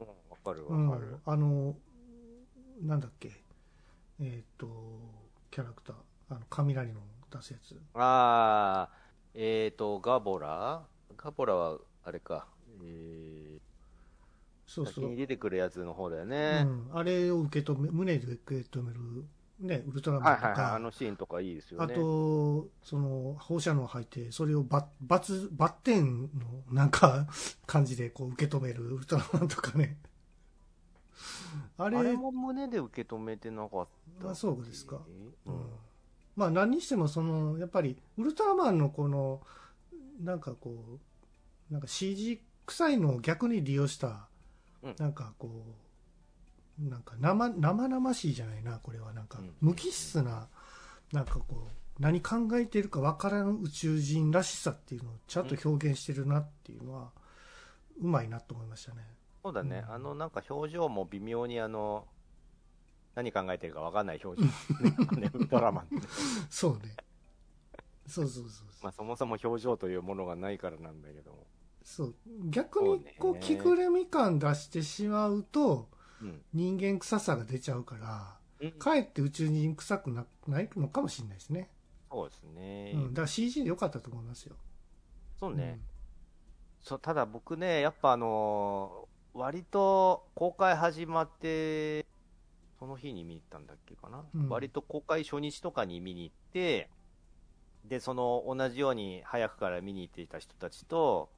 [0.00, 0.88] うんわかるうん。
[0.88, 1.76] わかる、あの、
[2.82, 3.30] なんだっけ、
[4.20, 4.66] えっ、と、
[5.50, 5.96] キャラクター、
[6.30, 7.74] あの、雷の出すやつ。
[7.94, 10.82] ああえっ、とガボラ？
[11.16, 12.46] ガボラはあれか。
[12.82, 13.60] えー、
[14.66, 14.94] そうそう。
[14.94, 19.26] 先に出てくるやつの方だようね、ん、あれを受け止め、胸で受け止める、
[19.60, 20.76] ね、ウルトラマンとか、はいはいはい。
[20.76, 26.28] あのシーンとかいいですよあねと、その、放射能を吐いて、それをババツ、バッテンの
[26.70, 27.26] なんか
[27.66, 29.98] 感じでこう受け止めるウルトラマンとかね。
[31.78, 33.88] あれ、あれも胸で受け止めてなかっ
[34.22, 34.96] たあそうですか。
[35.46, 35.54] ううん。
[35.54, 35.66] ん、
[36.36, 39.40] まあ何にしてもその、やっぱりウルトラマンのこの、
[40.20, 40.98] なんかこ
[41.70, 44.28] う、なんか CG 臭いのを逆に利用した、
[44.82, 44.94] うん。
[44.98, 45.85] なんかこう、
[46.78, 49.38] なんか生、生々しいじゃないな、これはなんか。
[49.38, 50.48] うん、無機質な、
[51.12, 57.10] なんかこう、何考えているかわからん宇宙人らしさっていうのをちゃんと表現してるなっていうのは、
[58.00, 59.02] うまいなと思いましたね。
[59.42, 59.94] そうだね、うん。
[59.94, 62.06] あのなんか表情も微妙にあの
[63.14, 64.46] 何考えてるか分かんない表情、
[65.18, 65.86] ね、ウルトラマ
[66.50, 66.94] そうね。
[68.06, 68.66] そうそうそうそう。
[68.82, 71.46] まあ、そもそも表情というものがないからなんだけども、
[71.82, 72.14] そう。
[72.50, 75.95] 逆にこう着ぐるみ感出してしまうとうん
[76.52, 78.72] 人間臭さが出ちゃうからうん。
[78.72, 81.70] かえって宇宙人臭くなないのかもしれないですね、
[82.10, 84.56] そうですね、うん、だから CG でよかったと思いますよ。
[85.38, 85.78] そうね、
[86.80, 92.06] そうただ僕ね、やっぱあのー割と公開始まって、
[92.78, 94.48] その日に見に行ったんだっけかな、うん。
[94.48, 96.88] 割と公開初日とかに見に行って、
[97.84, 101.30] で、その同じように早くから見に行っていた人たちと、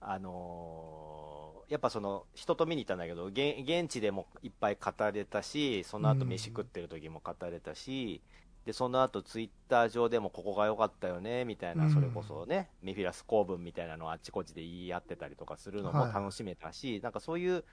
[0.00, 8.22] あのーやっぱその人と見に行ったんだけど、現現地でもいっぱい語れたし、その後飯食ってる時も語れたし、
[8.64, 11.90] でその後ツイッター上でもここが良かったよねみたいな、うん。
[11.90, 16.12] それこそね、メフィラス公文みたいなのをあっちこっちで言い合ってたりとかするのもはい。
[16.14, 17.64] 楽しめたし、なんかそういう、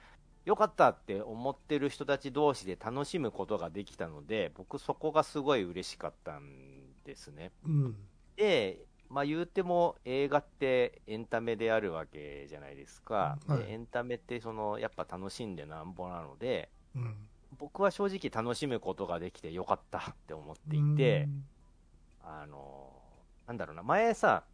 [0.44, 7.52] 良かったって思ってる人たち同士で楽しむことができたので、僕、そこがすごい嬉しかったんですね。
[7.64, 7.96] うん。
[8.36, 13.38] で、まあ言うても映画ってエンタメであるわけじゃないですか。
[13.46, 17.28] はいでエンタメってその、やっぱ楽しんでなんぼなので、うん。
[17.58, 21.28] 僕は正直楽しむことができてよかったって思っていて、
[22.22, 22.90] あの、
[23.46, 24.44] なんだろうな、前さ、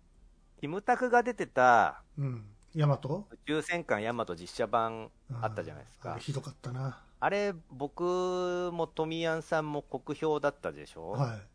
[0.60, 2.24] キムタクが出てたうん。
[2.24, 2.44] うん。
[2.74, 3.26] ヤマト？
[3.30, 6.16] 宇宙戦艦ヤマト実写版あったじゃないですか。
[6.18, 7.00] ひどかったな。
[7.20, 11.48] あれ、僕もトミヤンさんも酷評だったでしょ、はい。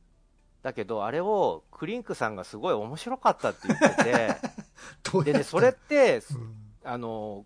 [0.63, 4.03] だけど、あれをクリンクさんがすごい面白かったって言って
[5.21, 6.55] て、でね、それって、うん。
[6.85, 7.45] あの、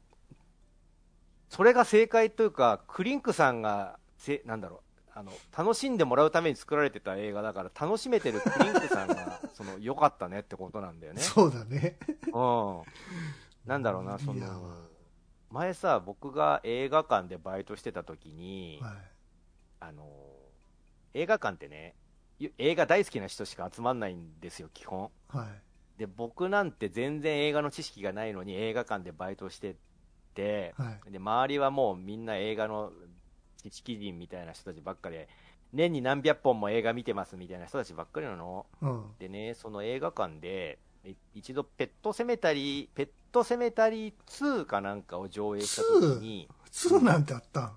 [1.49, 11.21] それが正解というか、クリンクさんが、せなんだろう、あの、楽しんでもらうために作られてた映画だから、楽しめてるクリンクさんが、 その、良かったねってことなんだよね。
[11.21, 11.97] そうだね。
[12.27, 12.83] うん。
[13.65, 14.87] なんだろうな、その、
[15.49, 18.93] 前さ、僕が映画館でバイトしてた時に、はい。
[19.79, 20.07] あの、
[21.15, 22.06] 映画館ってね、ゆ
[22.57, 25.09] 映画大好きな人しか集まんないんですよ、基本。
[25.29, 25.99] はい。
[25.99, 29.75] で、僕なんて全然映画の知識がないのに映画館でバイトして
[30.35, 31.11] て、はい。
[31.11, 32.91] で、周りはもうみんな映画の
[33.63, 35.29] 知識人みたいな人たちばっかりで、
[35.73, 38.67] 年に何百本も映画見てますみたいな人たちばっかりなの。
[38.81, 39.03] うん。
[39.19, 47.71] でね、その映画館で、い一度ペットセメタリー、ペットセメタリー2かなんかを上映した時に、普通なんてあったん？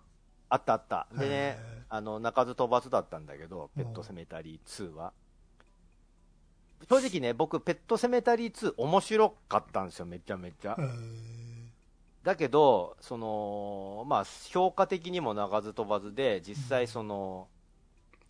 [0.50, 1.06] あったあった。
[1.12, 5.12] でねへ、あの、鳴かず飛ばずだったんだけど、ペットセメタリー2は。
[6.88, 10.82] 正直ね、僕、ペットセメタリー2面白かったんですよ、めちゃめちゃえ。
[10.82, 11.40] ー
[12.22, 17.48] だけど、その、まあ、評価的にも鳴かず飛ばずで、実際その、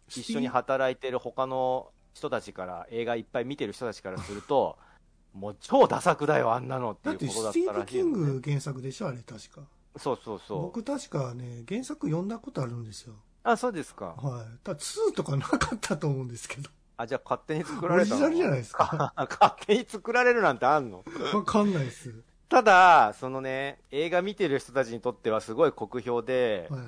[0.09, 4.79] 一緒に働いてる他の人たちから、映画いっぱい見てる人たちからすると、
[5.35, 9.62] もう超ダ作だよ、あんなのってだっていうことだっスティーブ・たらしいのね、キング原作でしょあれ確か。
[9.96, 10.62] そうそうそう。
[10.62, 13.14] 僕確かね、原作読んだことあるんですよ。
[13.42, 14.14] あ、そうですか。
[14.16, 14.59] はい。
[14.64, 16.70] ただ2とかなかったと思うんですけど。
[16.96, 19.14] あ、じゃあ勝手に作らオリジれたのナルじゃないですか。
[19.16, 21.03] 勝手に作られるなんてあんの？
[21.33, 22.12] わかんないです。
[22.48, 26.81] ただ、そのね、映画見てる人たちにとってはすごい酷評で、はい。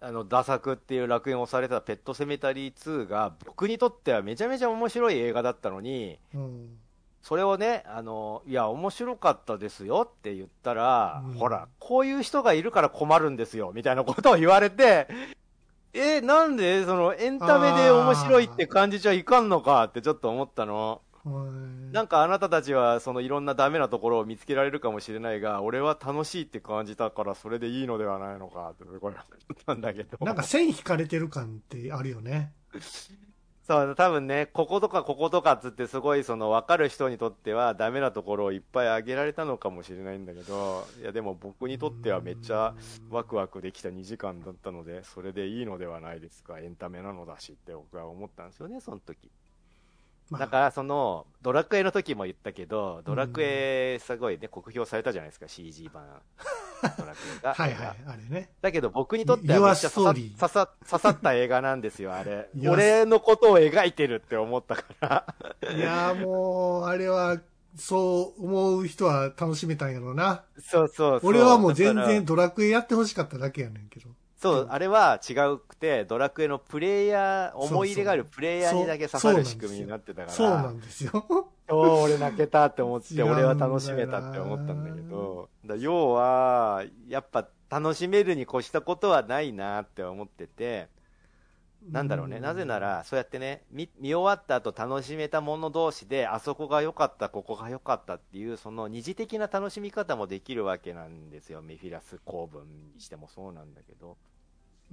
[0.00, 6.78] あの、ダサクっていう楽園をされたペットセメタリー2が、僕にとってはめちゃめちゃ面白い映画だったのに、うん。
[7.24, 15.08] それをね、あの、いや、面白かったですよって言ったら、うんほら、こういう人がいるから困るんですよ、みたいなことを言われて、
[15.94, 21.00] え、なんで、その、エンタメで面白いって感じちゃいかんのかってちょっと思ったの。
[21.24, 21.46] は
[21.90, 21.92] い。
[21.94, 30.18] なんかあなたたちは、そのいろんなダメなところを見つけられるかもしれないが、俺は楽しいって感じたから、それでいいのではないのかって、すごい思ったんだけど。
[30.26, 32.52] なんか線引かれてる感ってあるよね。
[33.66, 42.74] そう、多分ね、こことかこことかっつって、すごいその分かる人にとっては、ダメなところをいっぱいあげられたのかもしれないんだけど、いや、でも僕にとってはめっちゃ
[43.08, 49.30] ワクワクできた2時間だったので、それでいいのではないですか、エンタメなのだしって僕は思ったんですよね、その時。
[50.30, 56.04] まあだから、その、ドラクエの時も言ったけど、ドラクエ、すごいね、酷評されたじゃないですか、CG 版。
[56.98, 57.54] ドラクエが。
[57.54, 58.50] はいはい、あれね。
[58.62, 62.48] だけど僕にとってはめっちゃ刺さ刺さった映画なんですよ、あれ。
[62.66, 65.34] 俺のことを描いてるって思ったから。
[65.74, 67.38] いやーもう、あれは、
[67.76, 70.44] そう思う人は楽しめたんやろうな。
[70.58, 71.30] そうそうそう。
[71.30, 74.08] 俺はもう全然ドラクエやってほしかっただけやねんけど。
[74.44, 80.28] そう、あれは違うくて、ドラクエのプレイヤー、思い入れがあるプレイヤーにだけ刺さる仕組みになってたから。
[80.28, 81.24] そうなんですよ。
[81.70, 90.88] おー俺泣けたって思って、 俺は楽しめたって思ったんだけど、だ要は、やっぱ楽しめるに越したことはないなって思ってて、
[91.90, 104.16] なんだろうね、なぜなら、そうやってね見、見終わった後楽しめたもの同士で、あそこが良かった、ここが良かったっていう、その二次的な楽しみ方もできるわけなんですよ、メフィラス公文にしてもそうなんだけど。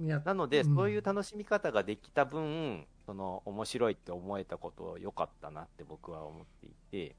[0.06, 7.16] なので、うんそういう楽しみ方ができた分、その面白いって思えたこと良かったなって僕は思っていて、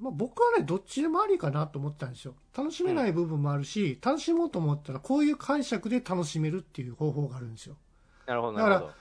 [0.00, 2.34] まあ、僕はね、どっちでもありかなと思ったんですよ。
[2.56, 7.76] 楽しめない部分もあるし、楽しもうと思ったら、こういう解釈で楽しめるっていう方法があるんですよ。
[8.26, 8.94] なるほど、だからなるほど。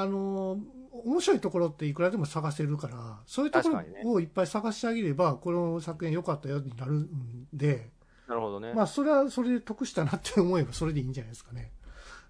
[0.00, 0.60] あのー
[1.04, 7.90] 面白いところっていくらでも探せるから、そういうところをいっぱい探してあげれば、この作品良かったよになるんで、
[8.26, 8.74] なるほどね。
[8.74, 11.72] まあ、それはそれで得したなって思えば、それでいいんじゃないですかね。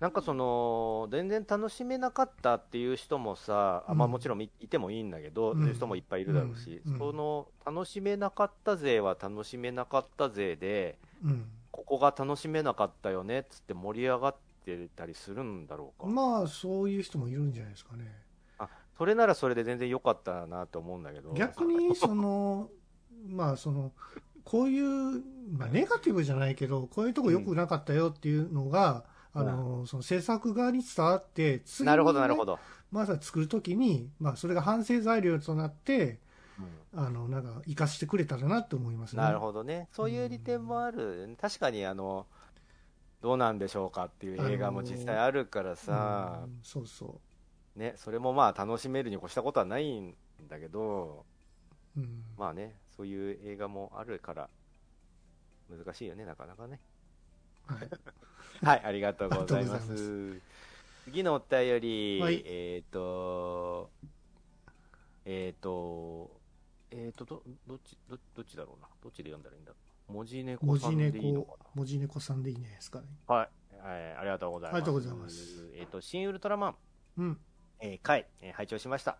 [0.01, 11.47] なんかその、全然楽しめなかったっていう人もさ、あまあうんもちろんいいてもいいんだけど、うんそういう人もいっぱいいるだろうし、うんうんその、楽しめなかった勢は楽しめなかった勢で、うん。
[11.73, 16.07] ここが楽しめなかったよねっつって盛り上がってたりするんだろうか。
[16.07, 18.05] まあ、そういう人もいるんじゃないですかね。
[18.59, 21.33] あ、それならそれで全然良かったなと思うんだけど。
[21.35, 22.71] 逆に、 その、
[23.27, 23.93] まあ、その、
[24.45, 29.05] こういう、まあ、ネガティブじゃないけど、こういうとこ良くなかったよっていうのが、
[29.35, 32.59] あの、その制作側に伝わって、次にねなるほど、なるほど。
[32.91, 36.19] まずは作るときに、まあ、それが反省材料となって、
[36.95, 39.23] あの、なんか、生かしてくれたらなって思いますね。
[39.23, 39.89] なるほどね。
[39.93, 41.37] そういう利点もある。
[41.41, 42.27] 確かに、あの、
[43.21, 47.21] どうなんでしょうかっていう映画も実際あるからさ、うんそうそ
[47.77, 50.15] ね、それもまあ楽しめるに越したことはないん
[50.49, 51.25] だけど、
[51.97, 52.01] う。
[52.01, 52.25] うん。
[52.37, 54.49] まあね、そういう映画もあるから、
[55.69, 56.81] 難しいよね、なかなかね。
[57.69, 57.89] はい。
[58.65, 60.41] はい、ありがとうございます。
[61.05, 63.91] 次のお便り、はいえっ、と、
[65.25, 66.31] えっ、と、
[66.91, 68.89] えっ、と、ど、どっち、ど、どっちだろうな。
[69.03, 69.77] どっちで読んだらいいんだろ
[70.11, 70.13] う。
[70.13, 73.07] 文字猫文字さんでいいのか猫、文字猫さんでいいんじゃないですかね。
[73.29, 73.35] な。
[73.35, 74.77] はい、はい、ありがとうございます。
[74.77, 75.71] ありがとうございます。
[75.75, 76.77] えっ、と、新ウルトラマン、
[77.19, 77.39] うん。
[77.81, 79.19] えー回、えー拝聴しました。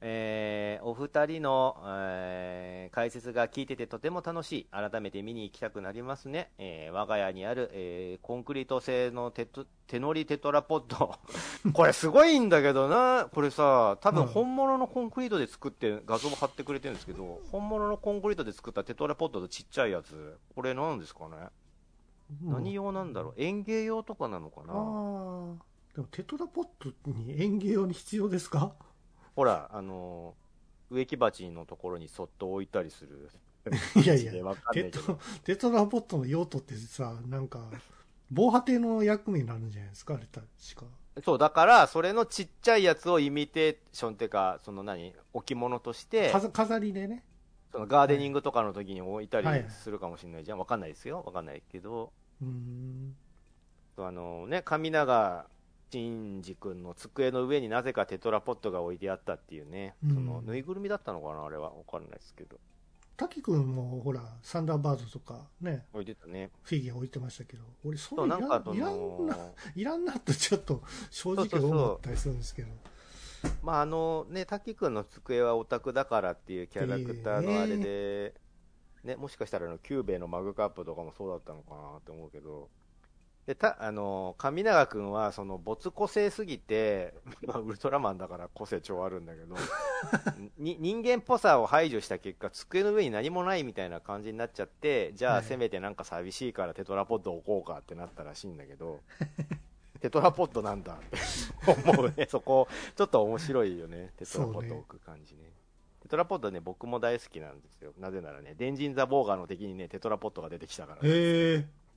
[0.00, 4.66] えーお二人の、えー解説が聞いててとても楽しい。
[4.70, 6.50] 改めて見に行きたくなりますね。
[6.58, 11.14] えー我が家にある、えーコンクリート製のテト手乗りテトラポッド。
[11.72, 13.28] これすごいんだけどな。
[13.32, 20.38] これさ、多分うん本物のコンクリートで作って画像も貼ってくれてるんですけど、本物のコンクリートで作ったテトラポッドのちっちゃいやつ。
[20.54, 21.36] これ何ですかね、
[22.42, 23.34] 何用なんだろう？
[23.36, 24.72] 園芸用とかなのかな？
[25.94, 28.72] でもテトラポットに園芸用に必要ですか？
[29.38, 33.30] ほら、あのー植木鉢のところにそっと置いたりする。
[34.02, 35.18] いやいや わかんなテト。
[35.44, 37.70] テトラポットの用途ってさ、なんか、
[38.32, 40.86] 防波堤の役目になるんじゃないですかあれ確か。
[41.22, 47.22] そう、だから、それのちっちゃいやつをイミテーションっていうか、その何、置物として、飾飾りでね。
[47.70, 50.58] そのガーデニングとかの時に置いたはいりするかもしれないじゃん。
[50.58, 51.22] わかんないですよ。
[51.24, 52.12] わかんないけど、
[52.42, 53.14] うーん。
[53.98, 55.46] あのね、神永
[55.90, 61.70] 真司君の机の上になぜかテトラポットが置いてあったっていうね、うんそのぬいぐるみだったのかな、あれは。
[61.70, 62.58] わかんないですけど。
[63.16, 66.50] 滝くんもほら、サンダーバードとかね、置いてたね。
[66.62, 72.68] フィギュア置いてましたけど、俺そそう、れいらなんかそんいらんな、の、いらんなってちょっと正直そうそうそう思ったりするんですけど。
[73.62, 78.34] まああのね、滝くんの机はオタクだからっていうキャラクターのあれで、
[79.04, 82.68] ね、もしかしたらあのキュゥべえのマグカップとかもそうだったのかなって思うけど、
[83.48, 87.14] でたあの神永くんはその没個性すぎて、
[87.46, 89.56] まあ、ウルトラマンだから個性超あるんだけど
[90.58, 95.38] に人間っぽさを排除した結果机の上に何もないみたいな感じになっちゃってじゃはい。
[95.38, 99.00] あせめてなんか寂しいからテトラポッド置こうかってなったらしいんだけど
[100.02, 100.98] テトラポッドなんだっ
[101.64, 102.26] て思うね。
[102.28, 104.12] そこちょっと面白いよね。
[104.18, 105.54] テトラポッド置く感じね。
[106.02, 107.94] テトラポッドね僕も大好きなんですよ。
[107.96, 111.87] なぜならね電人ザ・ボーガーの敵にねテトラポッドが出てきたから、へえ。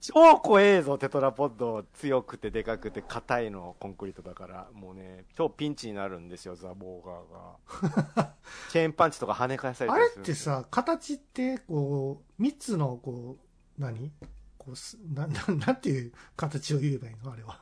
[0.00, 1.84] 超怖えぞ、テトラポッド。
[1.94, 8.34] 強くてでかくて硬いのコンクリートだから、もうね、超ピンチになるんですよ、ザ・ボーガーが。
[8.70, 14.12] チェーンパンチとか跳ね返されあれってさ、形って、こう、三つの、こう、何？
[14.56, 17.60] こうすな、な、なんていう形を言えばいいのあれは。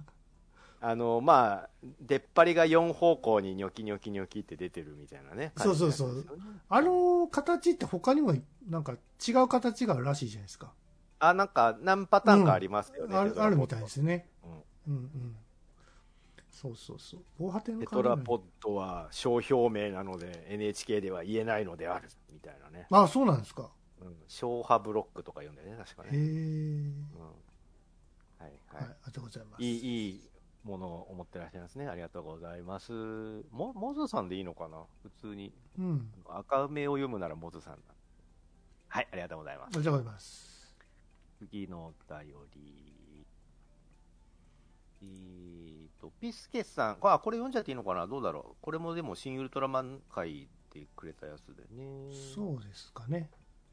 [0.80, 1.70] あの、まあ、
[2.00, 5.52] 出っ張りが4方向にニョキニョキニョキって出てるみたいなね。
[5.56, 6.26] そうそうそう
[6.68, 8.34] あの形って他にも、
[8.68, 8.96] なんか
[9.26, 10.72] 違う形があるらしいじゃないですか。
[11.22, 13.16] あ、なんか何パターンかありますよね。
[13.16, 14.28] ある、テトラポッドあるみたいですね。
[14.42, 15.36] うんうんうん。
[16.50, 17.20] そうそうそう。
[17.38, 22.88] 防波堤のテトラポッドは商標名なので NHK では言えないのであるみたいなね。
[22.90, 23.70] あ、そうなんですか。
[24.00, 24.16] うん。
[24.26, 26.10] 小波ブロックとか読んでね、確かへえ。
[26.10, 26.18] ね。
[26.18, 27.22] うん。
[28.40, 29.62] はいはいはい、ありがとうございます。
[29.62, 30.30] いい、いい
[30.64, 31.86] ものを思ってらっしゃいますね。
[31.86, 32.90] ありがとうございます。
[33.52, 34.82] も、モズさんでいいのかな？
[35.04, 35.52] 普通に。
[35.78, 36.12] うん。
[36.28, 37.94] 赤目を読むならモズさんだ。
[38.88, 39.76] はい、ありがとうございます。
[39.76, 40.51] ありがとうございます。
[41.50, 43.26] 次のお便り。
[45.02, 46.98] えーと、ピスケさん。
[47.02, 48.06] あ、これ読んじゃっていいのかな？
[48.06, 48.56] どうだろう？
[48.60, 52.12] これもでも、新ウルトラマン会でくれたやつでね。
[52.34, 53.28] そうですかね。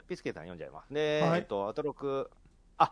[0.07, 0.91] ピスケさん読んじゃいます。
[0.91, 2.31] で、はいえっと、アトロク、
[2.79, 2.91] あ、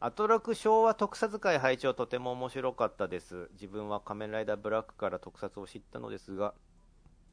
[0.00, 3.48] アトロク昭和特撮会配置とても面白かったです。
[3.52, 6.54] 自分は仮面ライダーブラックから特撮を知ったのですが、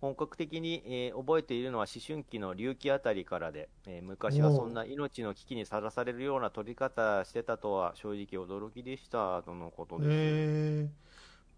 [0.04, 10.10] 本格的に、えー覚えているのは思春期の隆起あたりからで、えー昔はそんな命の危機にさらされるような撮り方してたとは正直驚きでしたとのことです。
[10.12, 10.90] え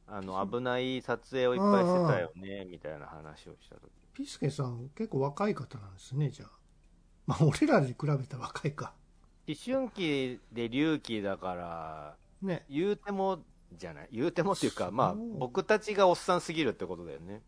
[0.07, 3.89] あの危ない撮影をいっぱいしてたよねみたいな話をしたとき。
[3.89, 6.49] ー、ピスケさん結構若い方なんですね、じゃあ。
[7.25, 8.93] まあ、俺らに比べたら若いか。
[9.47, 12.63] 思春期で隆起だから、ね。
[12.69, 13.39] 言うても
[13.73, 17.41] じゃない言うてもっていうかまあ僕たちがおっさんすぎるってことだよね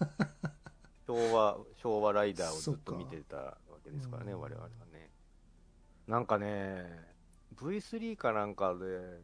[1.06, 5.10] 昭和昭和ライダーをずっと見てたわけですからねうん我々はね。
[6.06, 7.14] なんかね
[7.56, 9.20] V3 かなんかで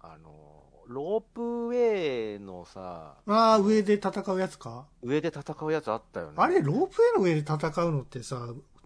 [0.00, 4.86] あのロープウェイのさああ、上で戦うやつか？
[5.02, 6.34] 上で戦うやつあったよね。
[6.36, 7.56] あれ、ロープウェイの上で戦
[7.86, 8.36] うのってさ、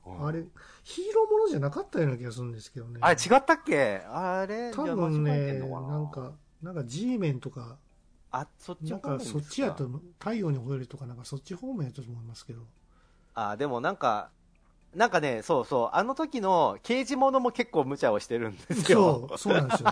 [0.06, 0.26] うん。
[0.26, 0.42] あれ、
[0.82, 3.00] ヒーローものじゃなかったような気がするんですけどね。
[3.02, 3.98] あれ違ったっけ？
[4.08, 6.32] あれ多分ね、なんか、
[6.62, 7.76] なんか G メンとか
[8.32, 12.62] あ、そっちなんかそっちやと、太陽に吠えるとかなんかそっち方面やと思いますけど。
[13.34, 14.30] あ、でもなんか、
[14.94, 19.28] なんかね、そうそう、あの時の刑事物も結構無茶をしてるんですよ。
[19.28, 19.90] そう、そうなんですよ。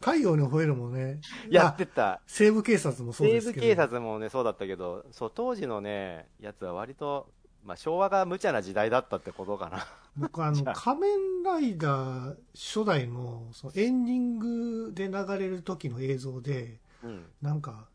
[0.00, 1.20] 太陽に吠えるもね、
[1.50, 2.20] やってた。
[2.26, 3.66] 西部警察もそうですけど。
[3.66, 7.30] 西部警察もね、そうだったけど、そう、当時のね、やつは割と、
[7.64, 9.86] まあ、昭和が無茶な時代だったってことかな。
[10.16, 17.26] 僕あの、 仮面ライダー初代のそのエンディングで流れる時の映像で、うん。
[17.42, 17.88] なんか、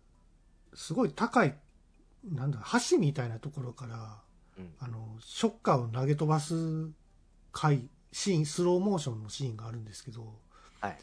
[0.74, 1.58] すごい高い、
[2.32, 4.22] なんだ、橋みたいなところから、
[4.58, 6.90] うんあの、ショッカーを投げ飛ばす
[7.52, 10.40] 回、シーン、スローモーションのシーンがあるんですけど、
[10.80, 10.98] はい。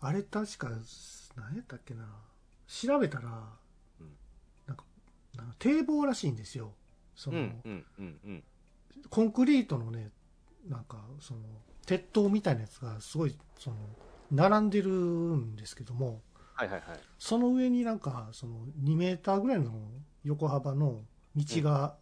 [0.00, 0.70] あれ確か、
[1.36, 2.04] 何やったっけな、
[2.66, 3.28] 調べたら、
[4.00, 4.16] うん
[4.66, 4.84] なんか、
[5.36, 6.72] なんか堤防らしいんですよ。
[7.14, 7.50] その。
[9.10, 10.10] コンクリートのね、
[10.68, 11.40] なんか、その、
[11.86, 13.76] 鉄塔みたいなやつがすごい、その、
[14.32, 16.22] 並んでるんですけども、
[16.56, 16.98] はいはいはい。
[17.18, 19.72] その上になんか、その、2メーターぐらいの
[20.24, 21.02] 横幅の
[21.36, 21.96] 道が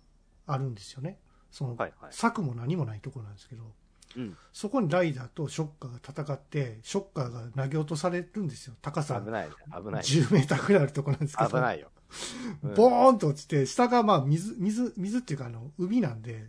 [0.47, 1.19] あるんですよね。
[1.51, 2.11] その、はいはい。
[2.13, 3.65] 柵も何もないところなんですけど、
[4.17, 4.37] うん。
[4.53, 8.75] そこにライダーとショッカーが戦って、ショッカーが投げ落とされるんですよ。
[8.81, 10.03] 高さ危ない、危ない。
[10.03, 11.51] 10メーターぐらいあるところなんですけど。
[11.51, 11.91] 危ないよ。
[12.63, 16.49] うんボーンと落ちて、下がまあ水、水、水っていうかあの、海なんで、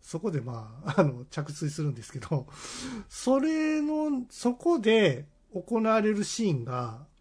[0.00, 2.46] そこでまあ、 あの、着水するんですけど、
[3.08, 7.13] それの、そこで行われるシーンが、はい。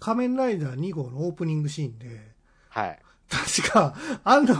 [0.00, 2.32] 仮面ライダー2号のオープニングシーンで、
[2.68, 2.98] はい。
[3.28, 3.94] 確か、
[4.24, 4.54] あの、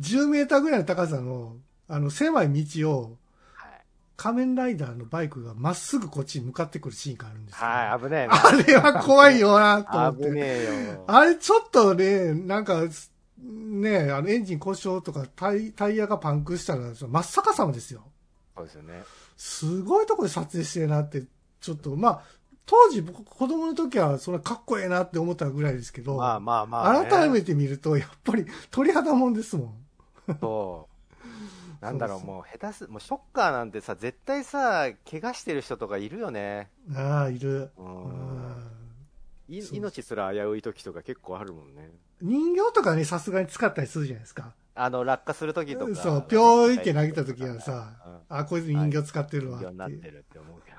[0.00, 1.56] 10メーターぐらいの高さの、
[1.88, 3.16] あの、狭い道を、
[3.54, 3.70] はい。
[4.16, 7.66] 仮面ライダーのバイクがまっすぐこっちに向かってくるシーンがあるんですよ。
[7.66, 8.46] はい、危ねえな。
[8.46, 10.24] あれは怖いよな、と思って。
[10.24, 11.04] 危ねえよ。
[11.06, 12.82] あれちょっとね、なんか、
[13.40, 18.02] ね、あのエンジン故障とかタイタイヤがパンクしたら、真っ逆さまですよ。
[18.56, 19.02] そうですよね。
[19.36, 21.22] すごいとこで撮影してるなって、
[21.60, 22.22] ちょっと、まあ、
[22.68, 27.08] 当時僕子供の時はそれかっこええなって思ったぐらいですけど、まあまあまあ、ね。
[27.08, 29.74] 改めて見ると、やっぱり鳥肌もんですもん。
[30.38, 30.86] そ
[31.80, 31.84] う。
[31.84, 36.68] なんだろう、もう下手す、もうショッカーなんてさ、絶対さ、怪我してる人とかいるよね。
[36.94, 37.70] ああ、いる。
[37.78, 37.82] う。
[37.82, 38.78] うん
[39.48, 41.90] 命すら危うい時とか結構あるもんね。
[42.20, 44.52] 人形とかね、さすがに使ったりするじゃないですか。
[44.80, 45.94] あの、落下する時とか。
[45.96, 50.78] そう、ぴょーいって投げた時はさ、うんあ、こいつ人形使ってるわ人形になっっててるって思うけど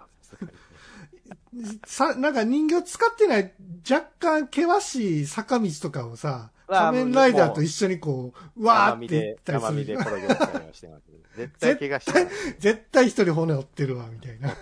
[1.85, 3.53] さなんか人形使ってない
[3.89, 11.03] 若干険しい坂道とかをさ、仮面ライダーと一緒にこう、うわーって言ったりするで転げ落ちたりはしてます。
[11.35, 12.27] 絶対怪我してない。
[12.59, 14.55] 絶対一人骨折ってるわ、みたいな。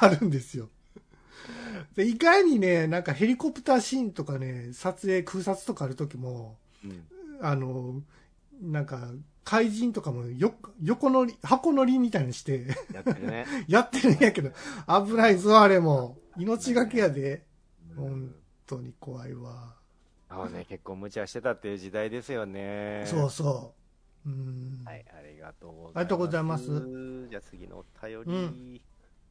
[0.00, 0.70] あるんですよ。
[1.94, 7.06] で、意外にね、なんかヘリコプターシーンとかね、撮影、空撮とかある時も、うん。
[7.40, 8.02] あの、
[8.60, 9.10] なんか、
[9.44, 13.46] 怪人とかもよ、横乗り、箱乗りみたいにして、やってるね。
[13.66, 14.50] やってるんやけど、
[14.86, 16.18] 危ないぞ、あれも。
[16.36, 17.46] 命がけやで。
[17.96, 18.34] 本
[18.66, 19.74] 当に怖いわ。
[20.30, 23.04] そうね、結構無茶してたっていう時代ですよね。
[23.06, 23.74] そうそ
[24.26, 24.28] う。
[24.28, 24.82] うん。
[24.84, 25.96] はい、ありがとうございます。
[25.96, 28.30] ありがとうございますじゃあ次のお便り。
[28.30, 28.80] うん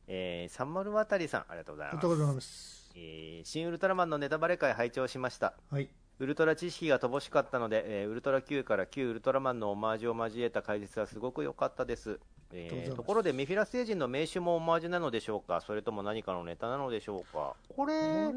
[0.07, 1.93] えー、三丸渡りさん、ありがとうございます。
[1.93, 2.91] ありがとうございます。
[2.95, 5.53] えー新ウルトラマンのネタバレ会拝聴しました。
[5.69, 5.89] はい。
[6.19, 12.19] ウルトラ知識が乏しかったので、えーウルトラ Q から旧ウルトラマンのオマージュを交えた解説はすごく良かったです。
[12.51, 15.61] えーところでメフィラス星人の名刺もオマージュなのでしょうか？
[15.61, 17.55] それとも何かのネタなのでしょうか？
[17.67, 18.31] ここれ、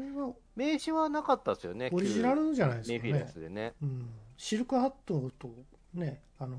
[0.55, 1.89] 名刺はなかったですよね。
[1.91, 3.27] オリジナルじゃないですかね旧メフィラ。
[3.31, 3.73] スでね。
[3.81, 4.09] うん。
[4.37, 5.49] シルクハットと
[5.93, 6.57] ね、あの、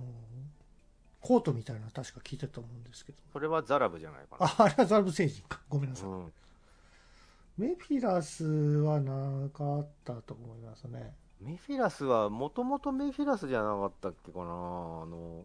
[1.20, 3.18] コートみたいなの確か聞いてたと思うんですけど。
[3.32, 4.46] それはザラブじゃないかな。
[4.46, 5.60] あ、あれはザルブ星人か。
[5.68, 6.08] ごめんなさい。
[6.08, 6.32] うん
[7.58, 11.14] メフィラスはなかったと思いますね。
[11.40, 14.44] メフィラスは、もともとメフィラスじゃなかったっけかな？
[14.44, 14.46] あ
[15.06, 15.44] の、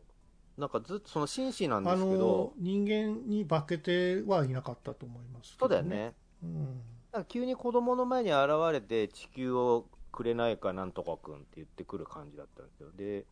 [0.58, 5.84] なんかずっとその紳士なんであすけのど、、人間に化けてはいなかったと思いますけど、そうだよ。
[5.84, 6.14] ね。
[6.44, 6.82] うん。
[7.12, 12.90] なんか急に子供の前に現れて地球をくれないかなんとかくんって言ってくる感じだったんですよ。
[12.96, 13.26] で、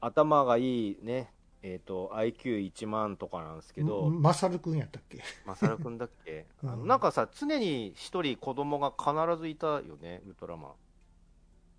[0.00, 1.32] 頭がいいね、
[1.66, 5.22] えっ、と、IQ1 万とかなんですけど、マサルくんやったっけ？
[5.46, 6.68] マサルくんだっけ、うん。
[6.68, 10.72] あのなんかさ、常に一人子供が必ずいたよね、ウルトラマン。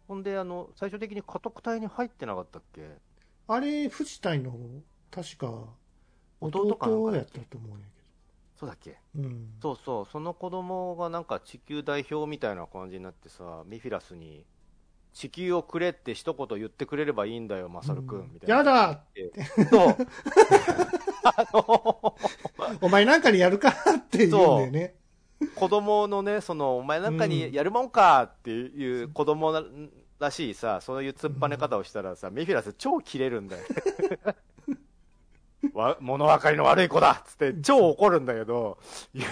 [0.07, 2.97] ほんで、あの、最終的に家督隊に入ってなかったっけ？
[3.47, 4.57] あれ、藤谷の、
[5.11, 5.75] 確か、
[6.41, 6.65] 弟
[7.13, 7.85] やったと思うんや
[8.55, 8.89] そうだっけ？
[8.91, 9.23] けど。
[9.23, 9.49] うん。
[9.61, 14.47] そうそう、その子供がなんか地球代表みたいな感じになってさ、ミフィラスに、
[15.15, 18.57] 地球をくれって一言言ってくれればいいんだよ、マサル君、うんみたいな。
[18.57, 19.31] やだって
[19.71, 19.97] そう。
[21.23, 22.15] あの、
[22.81, 23.73] お前なんかにやるかっ
[24.09, 24.95] て言うんだよね。
[25.55, 29.63] 子供のね、その、お前なんかにやるもんかっていう子供な
[30.19, 33.63] らしいさ、そういう突っぱね方をしたらさ、ミフィラス超キレるんだよ。
[35.73, 38.77] わ物分かりの悪い子だっつって超怒るんだけど、
[39.13, 39.27] いや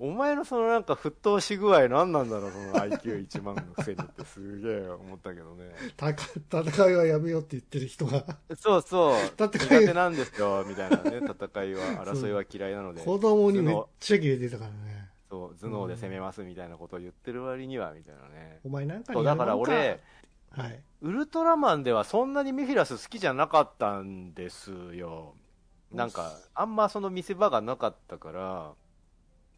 [0.00, 5.72] お前のそのなんか沸騰し具合何なんだろう、その IQ1 万のくせにってすげえ思ったけどね。
[5.96, 8.24] た戦いはやめようって言ってる人が、
[8.56, 9.14] そうそう。
[9.36, 13.02] 戦い苦手なんですよ、みたいなね、戦いは、争いは嫌いなので。
[13.04, 15.10] 子供にめっちゃキレてたからね。
[15.28, 18.60] そう、頭脳で攻めますみたいなことを言ってる割には、みたいなね。
[18.64, 20.00] お前なんかそう、だから俺、
[20.50, 20.80] はい。
[21.02, 25.34] ウルトラマンではそんなにメフィラス好きじゃなかったんですよ。
[25.92, 28.72] なんか、あんまその見せ場がなかったから、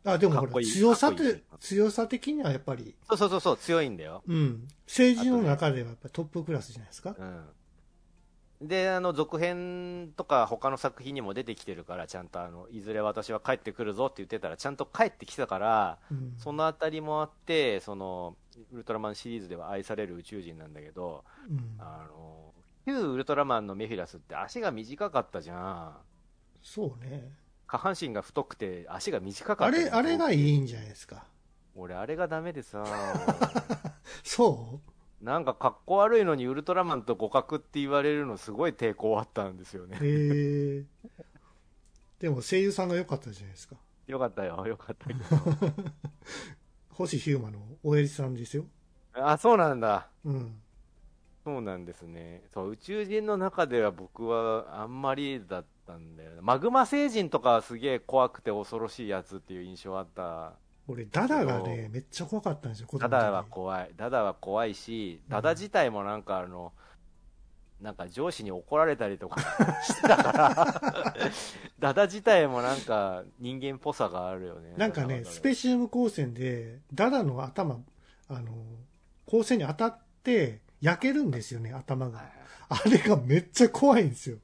[0.04, 4.22] あ、でも強さて強さ的にはやっぱり、そうそうそうそう、強いんだよ。
[4.26, 4.68] うん。
[4.86, 7.14] 政治の中ではやっぱりトップクラスじゃないですか。
[7.18, 8.68] うん。
[8.68, 16.34] で、あの、続編とか他の作品にも出てきてるから、ちゃんとあの、いずれ私は帰ってくるぞって言ってたら、ちゃんと帰ってきたから、うん。
[16.38, 18.36] そのあたりもあって、その、
[18.72, 22.52] ウルトラマンシリーズでは愛される宇宙人なんだけど、うんあの、
[22.86, 25.96] 旧ウルトラマンのメフィラスって足が短かったじゃん。
[26.62, 27.32] そうね。
[27.70, 31.24] 下半身が太くて足が短かったあれ、あれがいいんじゃないですか。
[31.76, 32.84] 俺、あれがダメでさ、
[34.24, 34.80] そ
[35.22, 40.04] なんか格好悪いのにウルトラマンと互角って言われるのすごい抵抗あったんですよねう。
[40.04, 40.84] へえ。
[42.18, 43.76] でも声優さんが良かったじゃないですか。
[44.08, 45.20] よかったよ、よかったけど。
[46.90, 48.66] 星ヒューマのおやじさんですよ。
[49.12, 50.08] あ、そうなんだ。
[50.24, 50.60] うん。
[51.44, 52.42] そうなんですね。
[52.52, 56.36] そう、宇宙人の中では僕はあんまりだったんだよね。
[56.40, 60.54] マグマ星人とかはすげえ怖くて恐ろしいやつっていう印象あった。
[60.88, 63.90] 俺、ダダがね、めっちゃ怖かったんですよ、ダダは怖い。
[63.96, 66.72] ダダは怖いし、ダダ自体もなんかあの、
[67.80, 69.40] なんか上司に怒られたりとか
[69.82, 71.14] してたから、
[71.78, 74.74] ダダ自体もなんか人間っぽさがあるよね。
[74.76, 77.80] なんかね、スペシウム光線で、ダダの頭、
[78.28, 78.52] あの、
[79.26, 82.22] 光線に当たって、焼けるんですよね、頭はいが。
[82.68, 84.38] あれがめっちゃ怖いんですよ。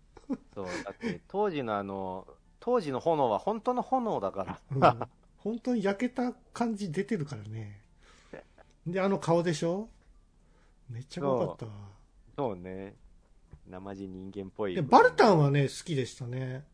[0.55, 2.27] そう、だって当時のあの、
[2.61, 4.61] 当時の炎は本当の炎だから。
[4.71, 5.09] うん
[5.39, 7.81] 本当に焼けた感じ出てるからね。
[8.85, 9.89] で、あの顔でしょ？
[10.91, 11.73] めっちゃ怖かったわ。
[12.37, 12.97] そうね。
[13.69, 14.75] 生地人間っぽい。
[14.75, 16.65] で、バルタンはね、好きでしたね。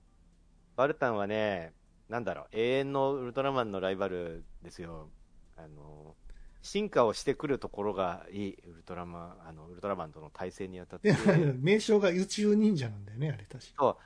[0.75, 1.75] バルタンはね、
[2.09, 5.11] なんだろう、永遠のウルトラマンのライバルですよ。
[5.59, 6.15] あの、
[6.63, 11.19] 進化をしてくるところがいい、ウルトラマン、あの、ウルトラマンとの対戦にあたってで。
[11.61, 13.97] 名称が宇宙忍者なんだよね、あれ確か。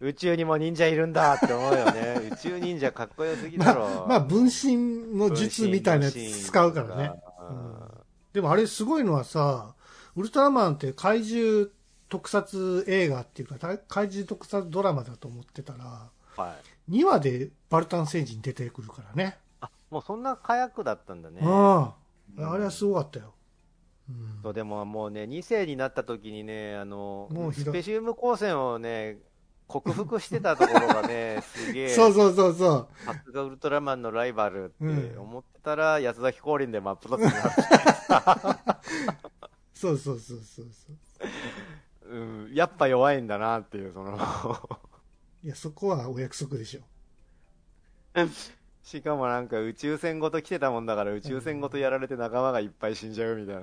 [0.00, 2.28] 宇宙にも忍者いるんだって思うよね。
[2.34, 3.88] 宇宙忍者かっこよすぎだろ。
[3.88, 7.12] まあ、まあ、分身の術みたいなやつ使うからね。
[7.48, 9.76] うんでもあれすごいのはさ、
[10.16, 11.68] ウルトラマンって怪獣
[12.08, 16.56] 特撮映画っていうか、た怪獣特撮ドラマだと思ってたら、は
[16.88, 16.98] い。
[16.98, 19.38] 2話でバルタン星人出てくるからね。
[19.94, 21.40] あ、もうそんな火薬だったんだね。
[21.42, 21.94] あ
[22.36, 23.34] うんあ、あれはすごかったよ。
[24.08, 29.18] うんそうでももうね、2世になった時にね、あのもう、スペシウム光線をね、
[29.66, 32.88] 克服してたところがね、 すげえ、そうそうそうそう。
[33.04, 38.82] さすがウルトラマンのライバルってうん思ってたら、安崎降臨で真っ二つになって、
[39.72, 40.92] そうそうそうそうそ
[42.04, 42.08] う。
[42.10, 44.18] うん、やっぱ弱いんだなっていう、その、
[45.42, 46.82] いや、そこはお約束でしょ。
[48.84, 53.62] しかもなんか宇宙船ごと来てたもんだから、宇宙船ごとやられて仲間がいっぱい死んじゃうみたいな。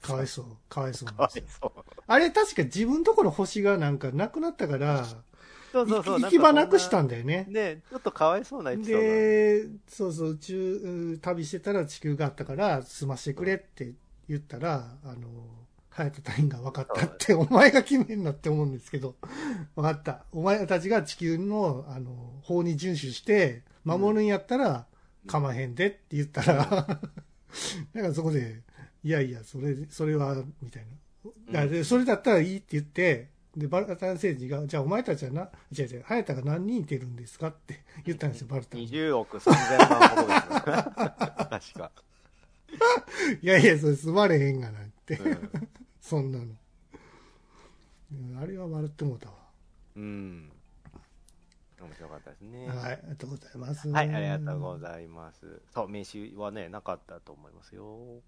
[0.00, 0.46] かわいそう。
[0.68, 1.42] かわいそうかわい。
[1.60, 1.80] そう。
[2.06, 5.04] あれ確か自分とこの星がなんかなくなったから、
[5.72, 6.20] そうそうそう。
[6.20, 7.46] 行き場なくしたんんだよね。
[7.48, 13.92] ねちょっとかわいそうなエピソードなんだで、そうそう、宇宙うん旅してたら地球があったから、済ましてくれって
[14.28, 15.28] 言ったら、あの、
[15.90, 19.16] ハヤト隊員が分かったって、お前が決めんなって思うんですけど、
[19.74, 20.24] 分かった。
[20.30, 24.86] お前たちが地球の、あの、法に遵守して、守るんやったら、
[25.26, 26.98] かまへんでって言ったら、 だか
[27.94, 28.62] らそこで、
[29.04, 31.62] いやいや、それ、それは、みたいな。
[31.64, 38.86] だからそれだったらいいって言って、で、バルタン星人が、じゃあお前たちはな、違う違う、ハヤタが何人いてるんですかって 言ったんですよ、バルタンに。
[38.86, 41.72] い20億3000万ほどですよ。
[41.72, 41.92] 確か。
[43.42, 45.50] やいや、それ済まれへんがなって、うん
[46.00, 46.44] そんなの。
[48.12, 49.34] うんあれは笑ってもうたわ。
[49.96, 50.50] うん。
[51.86, 52.68] 面白かったですね。
[52.68, 53.88] はい、ありがとうございます。
[53.88, 55.62] はい、ありがとうございます。
[55.74, 58.22] そう、名刺はね、なかったと思いますよ。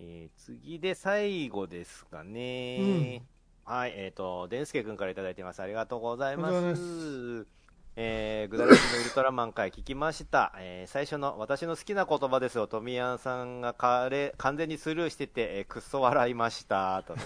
[0.00, 3.22] えー、次で最後ですかね。
[3.64, 5.60] はい、えっ、と、デンスケ君からいただいてます。
[5.60, 7.58] ありがとうございまありがとうごす。
[8.00, 10.54] えー、グダラジのウルトラマン会聞きました。
[10.56, 12.68] えー、最初の私の好きな言葉ですよ。
[12.68, 17.02] トミヤンさんがかれ完全にスルーしてて、えー、くっそ笑いました。
[17.02, 17.16] と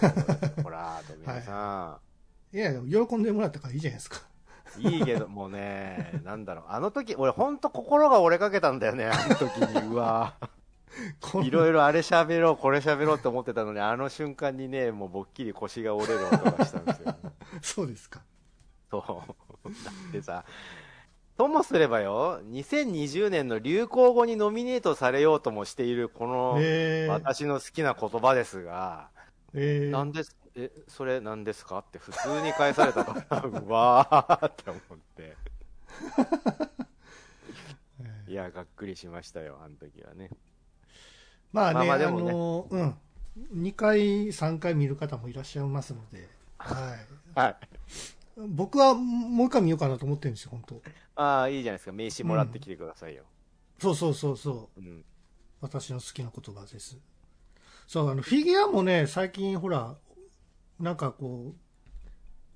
[0.63, 1.99] ほら、トミヤンさ
[2.51, 2.57] ん。
[2.57, 2.73] いや、
[3.05, 4.21] 喜んでもらったからいいじゃないですか。
[4.79, 9.93] いいけど、もうね、 なんだろう、あの時、俺ほんと心が折れかけたんだよね、あの時に。
[9.93, 10.35] うわ
[11.43, 17.15] いろいろあれ喋ろう、これ喋ろうって思ってたのに、あの瞬間にね、もうぼっきり腰が折れる音がしたんですよ。
[17.61, 18.21] そうですか。
[18.91, 18.99] そ
[19.63, 19.69] う。
[19.69, 19.71] だ
[20.09, 20.45] ってさ、
[21.37, 29.09] ともすればよ、2020年の流行語にノミネートされようともしているこの、えー、私の好きな言葉ですが、
[29.55, 31.79] えー、なんです、え、それ何ですか？
[31.79, 35.35] って普通に返されたから、 うわーって思って。
[37.99, 40.29] えーいや、がっくりしましたよ、あの時はね。
[41.51, 42.97] まあね、あまあまあでもねの、うん。
[43.63, 47.07] 2回、3回見る方もいらっしゃいますので、はい。
[47.39, 47.55] はい。
[48.47, 50.81] 僕はもう一回見ようかなと思ってるんですよ、本当
[51.15, 51.91] ああ、いいじゃないですか。
[51.91, 53.23] 名刺もらってきてくださいよ。
[53.79, 54.79] そうそうそうそう。
[54.79, 55.05] うん。
[55.61, 56.97] 私の好きな言葉です。
[57.87, 59.95] そう、あの、フィギュアもね、最近ほら、
[60.83, 61.55] なんかこ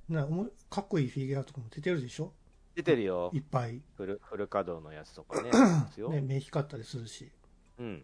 [0.10, 0.28] う、な
[0.70, 2.34] かっこいいフィギュアとかも出てるでしょ？
[2.76, 3.40] 出てるよい。
[3.40, 3.82] っぱい。
[3.96, 5.50] フル、フル稼働のやつとかね。
[6.10, 7.32] ね、目光ったりするし。
[7.80, 8.04] うん。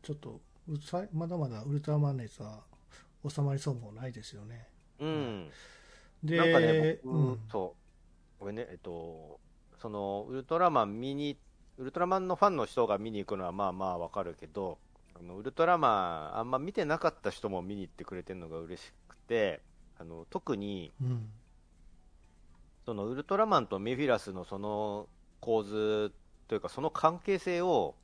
[0.00, 2.60] ちょっと、うさいまだまだウルトラマン熱は
[3.28, 4.68] 収まりそうもないですよね。
[5.00, 5.50] うん。
[6.22, 7.74] で、なんかね、僕、うん、そ
[8.38, 8.40] う。
[8.40, 9.40] これね、えっと、
[9.82, 11.36] その、ウルトラマン見に、
[11.78, 14.78] ウルトラマンのファンの人が見に行くのはまあまあわかるけど、
[15.18, 18.92] あのウルトラマンあんま見てなかった人も見に行ってくれてるのが嬉し
[19.98, 21.30] あの、特に、うん。
[22.84, 25.08] そのウルトラマンとメフィラスのその
[25.40, 26.12] 構図
[26.46, 27.96] というか、その関係性を、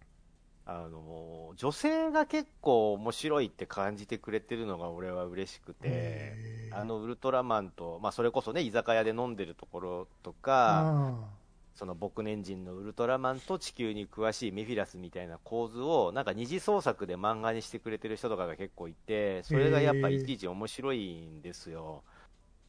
[0.67, 11.42] あの、女性が結構面白いって感じてくれてるのが俺は嬉しくて、あのウルトラマンと、まあそれこそね、居酒屋で飲んでるところとか、あ
[11.75, 22.03] その僕年人のウルトラマンと地球に詳しいメフィラスみたいな構図を、なんか二次創作で漫画にしてくれてる人とかが結構いて、それがやっぱいちいち面白いんですよ。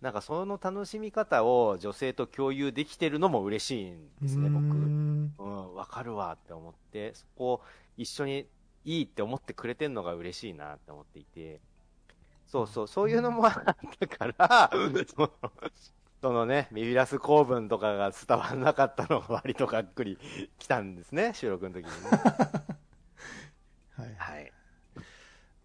[0.02, 4.66] なんかその楽しみ方を女性と共有できてるのも嬉しいんーですね、僕。
[4.78, 7.62] うーんうん、わかるわって思って、そこを
[7.98, 8.48] 一緒に
[8.86, 11.60] いいって思ってくれてるのが嬉しいなって思っていて、
[12.48, 13.56] そうそう、そういうのもあっ
[14.00, 14.72] たから、
[16.24, 20.18] そのね、メフィラス公文とかが伝わらなかったのが割とがっくり
[20.58, 21.92] 来たんですね、 収録の時にね。
[23.98, 24.16] はい。
[24.16, 24.52] はい。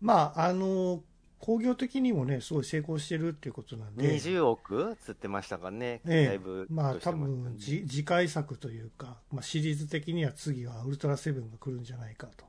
[0.00, 1.04] まあ、あの、
[1.38, 4.16] 工業的にもね、すごい成功してるっていうことなんで。
[4.16, 12.44] 20億つってましたかね、ええだいぶまあ多分じ次回作というか、まあ、シリーズ的には次はウルトラセブンが来るんじゃないかと。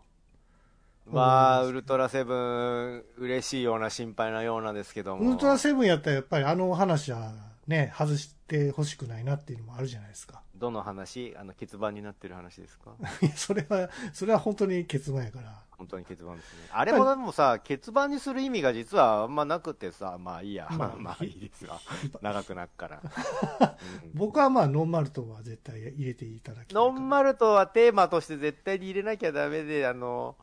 [1.06, 5.30] まあ、ウルトラセブン、嬉しいような心配なようなんですけども。
[5.30, 10.42] ウルトラセブンやったらやっぱりあの話はね、外してほしくないなっていうのもあるじゃないですか。
[10.56, 12.96] どの話あの、欠番になってる話ですか？
[13.22, 15.54] いやそれは、それは本当に結論やから。
[15.78, 16.68] 本当に欠番ですね。
[16.74, 20.68] あれもでもさ、欠番にする意味が実はあんまなくてさ、まあいいや。
[20.72, 21.80] まあまあ、 まあいいですが。
[22.22, 23.02] 長くなっから。
[24.04, 30.36] うん僕はまあノンマルトは絶対入れていただきたいノンマルトはテーマとして絶対に入れなきゃダメで、あの、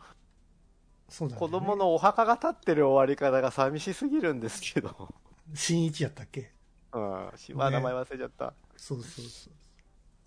[1.09, 5.13] そうだね子供のお墓が立ってる終わり方が寂しすぎるんですけど。
[5.55, 6.55] 新一やったっけ？
[6.97, 7.39] うん。
[7.39, 8.55] しまあ名前忘れちゃった。
[8.77, 9.53] そうそうそう。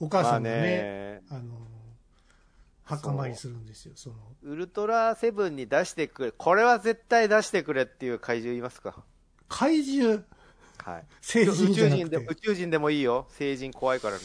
[0.02, 1.56] お母まあさんがね、ね、あの、
[2.84, 4.16] 墓参りするんですよ、その。
[4.44, 9.04] ウルトラセブンに出してくれ、これは絶対出してくれっていう怪獣いますか？
[9.48, 10.24] 怪獣、
[10.84, 11.06] はい。
[11.22, 13.28] 成宇人じゃなくて宙人でも、宇宙人でもいいよ。
[13.30, 14.22] 成人怖いからね。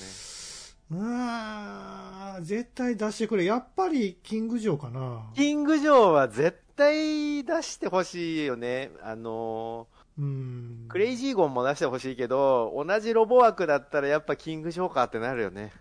[0.91, 3.45] うーん、絶対出してくれ。
[3.45, 5.31] やっぱり、キングジョーかな。
[5.35, 8.91] キング・ジョーは絶対出してほしいよね。
[9.03, 9.89] あの
[10.19, 10.89] うんー、。
[10.89, 15.73] クレイジーゴンも出してほしいけど、同じロボ枠だったらやっぱキング・ジョーかってなるよね。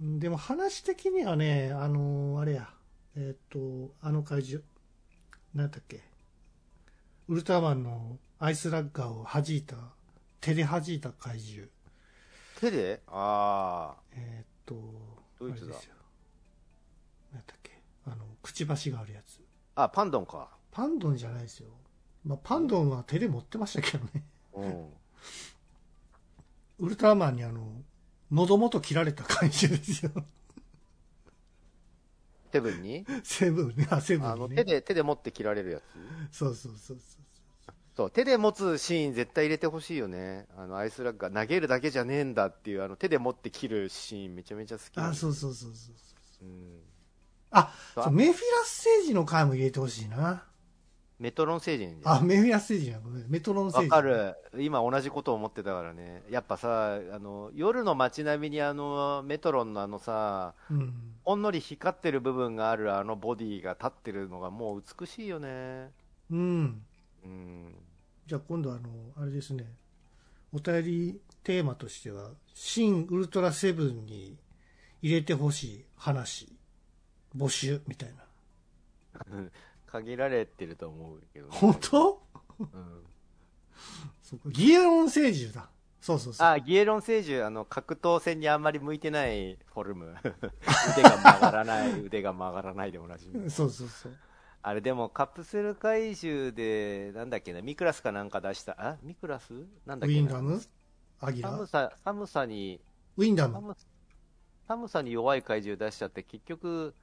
[0.00, 2.70] でも話的にはね、あのあれや、
[3.16, 4.64] えっ、と、あの怪獣、
[5.54, 6.00] なんだっけ、
[7.28, 9.76] ウルトラマンのアイスラッガーを弾いた、
[10.40, 11.68] 手で弾いた怪獣。
[12.58, 14.74] 手であえっ、と、
[15.38, 15.74] ドイツだ。
[17.32, 17.72] なんだっけ、
[18.06, 19.40] あの、くちばしがあるやつ。
[19.74, 19.84] あ。
[19.84, 20.48] あ、パンドンか。
[20.70, 21.68] パンドンじゃないですよ。
[22.24, 24.24] まあ、パンドンは手で持ってましたけどね。
[24.54, 24.86] うん。
[26.80, 27.66] ウルトラマンにあの、
[28.30, 30.12] 喉元切られた怪獣ですよ。
[32.52, 33.06] セブンに？
[33.22, 34.64] セブンね、あ、セブあの、ンにね。
[34.64, 35.80] 手で、手で持って切られるや
[36.32, 36.38] つ？
[36.38, 37.24] そうそうそうそう。
[37.96, 40.46] そう、手で持つシーン絶対入れてほしいよね。
[40.56, 45.92] あの、アイスラッガー投げるだけじゃねえんだっていう、あの、手で持って切るシーンめちゃめちゃ好きなんあ、ですそうそうそうそ
[46.42, 46.44] う。
[46.44, 46.80] うん。
[47.50, 50.44] あ、あそうメフィラス星人の回も入れてほしいな。
[51.20, 53.26] メトロン星人であ、メフィラス星人やごめん。
[53.28, 53.94] メトロン星人。
[53.94, 54.08] わか。
[54.08, 54.34] る。
[54.58, 56.22] 今同じことを思ってたからね。
[56.30, 60.94] やっぱさ、あの、夜の街並みにあの、メトロンのあのさ、うん。
[61.22, 65.90] ほんのり光ってる部分があるあのボディが立ってるのがもう美しいよね。
[66.30, 66.82] うん。
[67.22, 67.74] うん。
[68.26, 68.80] じゃあ今度あの、
[69.18, 69.66] あれですね。
[70.54, 74.38] お便りテーマとしては、新ウルトラセブンに
[75.02, 76.50] 入れてほしい話、
[77.36, 78.24] 募集みたいな。
[79.90, 81.52] 限られてると思うけど、ね。
[81.54, 82.22] 本当？
[82.58, 82.68] うん。
[84.22, 85.70] そうかギエロン星獣だ。
[86.00, 86.46] そうそうそう。
[86.46, 90.14] あ、ギエロン聖樹、あの、格闘戦にあんまり向いてないフォルム。
[90.94, 93.50] 腕が曲がらない、腕が曲がらないでおなじみ。
[93.50, 94.16] そうそうそう。
[94.62, 99.52] あれでもカプセル怪獣で、なんだっけな、ミクラスかなんか出した、あミクラス？
[99.84, 100.62] なんだっけなウィンダム？
[101.20, 101.50] アギラ？
[101.50, 102.80] 寒さ、寒さに、
[103.16, 103.54] ウィンダム。
[103.54, 103.76] 寒
[104.68, 106.94] 寒さに弱い怪獣出しちゃって、結局、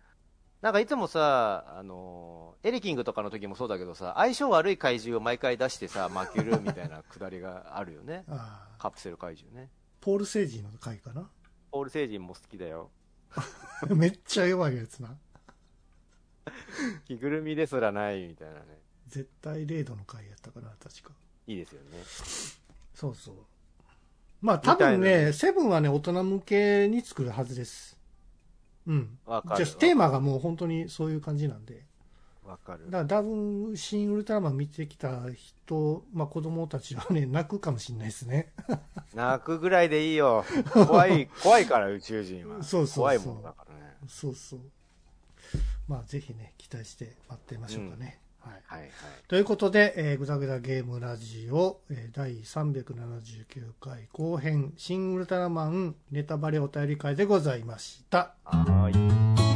[0.61, 8.25] なんかいつもさ、あのエレキングとかの時もそうだけどさ、相性悪い怪獣を毎回出してさ、負けるみたいなくだりがあるよね。
[8.79, 9.69] カプセル怪獣ね。
[10.01, 11.29] ポール・セージの回かな？
[11.71, 12.89] ポール星人も好きだよ。
[13.89, 15.15] めっちゃ弱いやつな。
[17.05, 18.81] 着ぐるみですらないみたいなね。
[19.07, 21.13] 絶対0度の回やったかな、確か。
[21.45, 22.03] いいですよね。
[22.95, 23.35] そうそう。
[24.41, 27.96] まあ多分ね、セブンはね、大人向けに作るはずです。
[28.87, 29.19] うん。
[29.25, 29.65] わかる。
[29.65, 31.85] じゃあ、テーマがもう本当にそういう感じなんで。
[32.45, 32.91] わかるだ。
[32.91, 38.53] から多分、新ウルトラマン見てきた人、まあ子供たちはね、 泣くかもしれないですね。
[39.13, 40.45] 泣くぐらいでいいよ。
[40.73, 42.63] 怖い、怖いから宇宙人は。
[42.63, 43.97] そうそうそう怖いもんだからね。
[44.07, 44.59] そうそう。
[45.87, 48.21] まあぜひね、期待して待ってみましょうかね。
[48.47, 48.61] はい。
[48.65, 48.89] はいはい。
[49.27, 58.35] ということで、えー、ぐだぐだゲームラジオ、えー第379回後編、新ウルトラマンネタバレお便り会でございました。
[58.43, 59.47] はーい。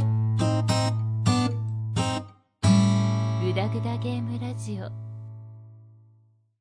[3.52, 5.11] グダグダゲームラジオ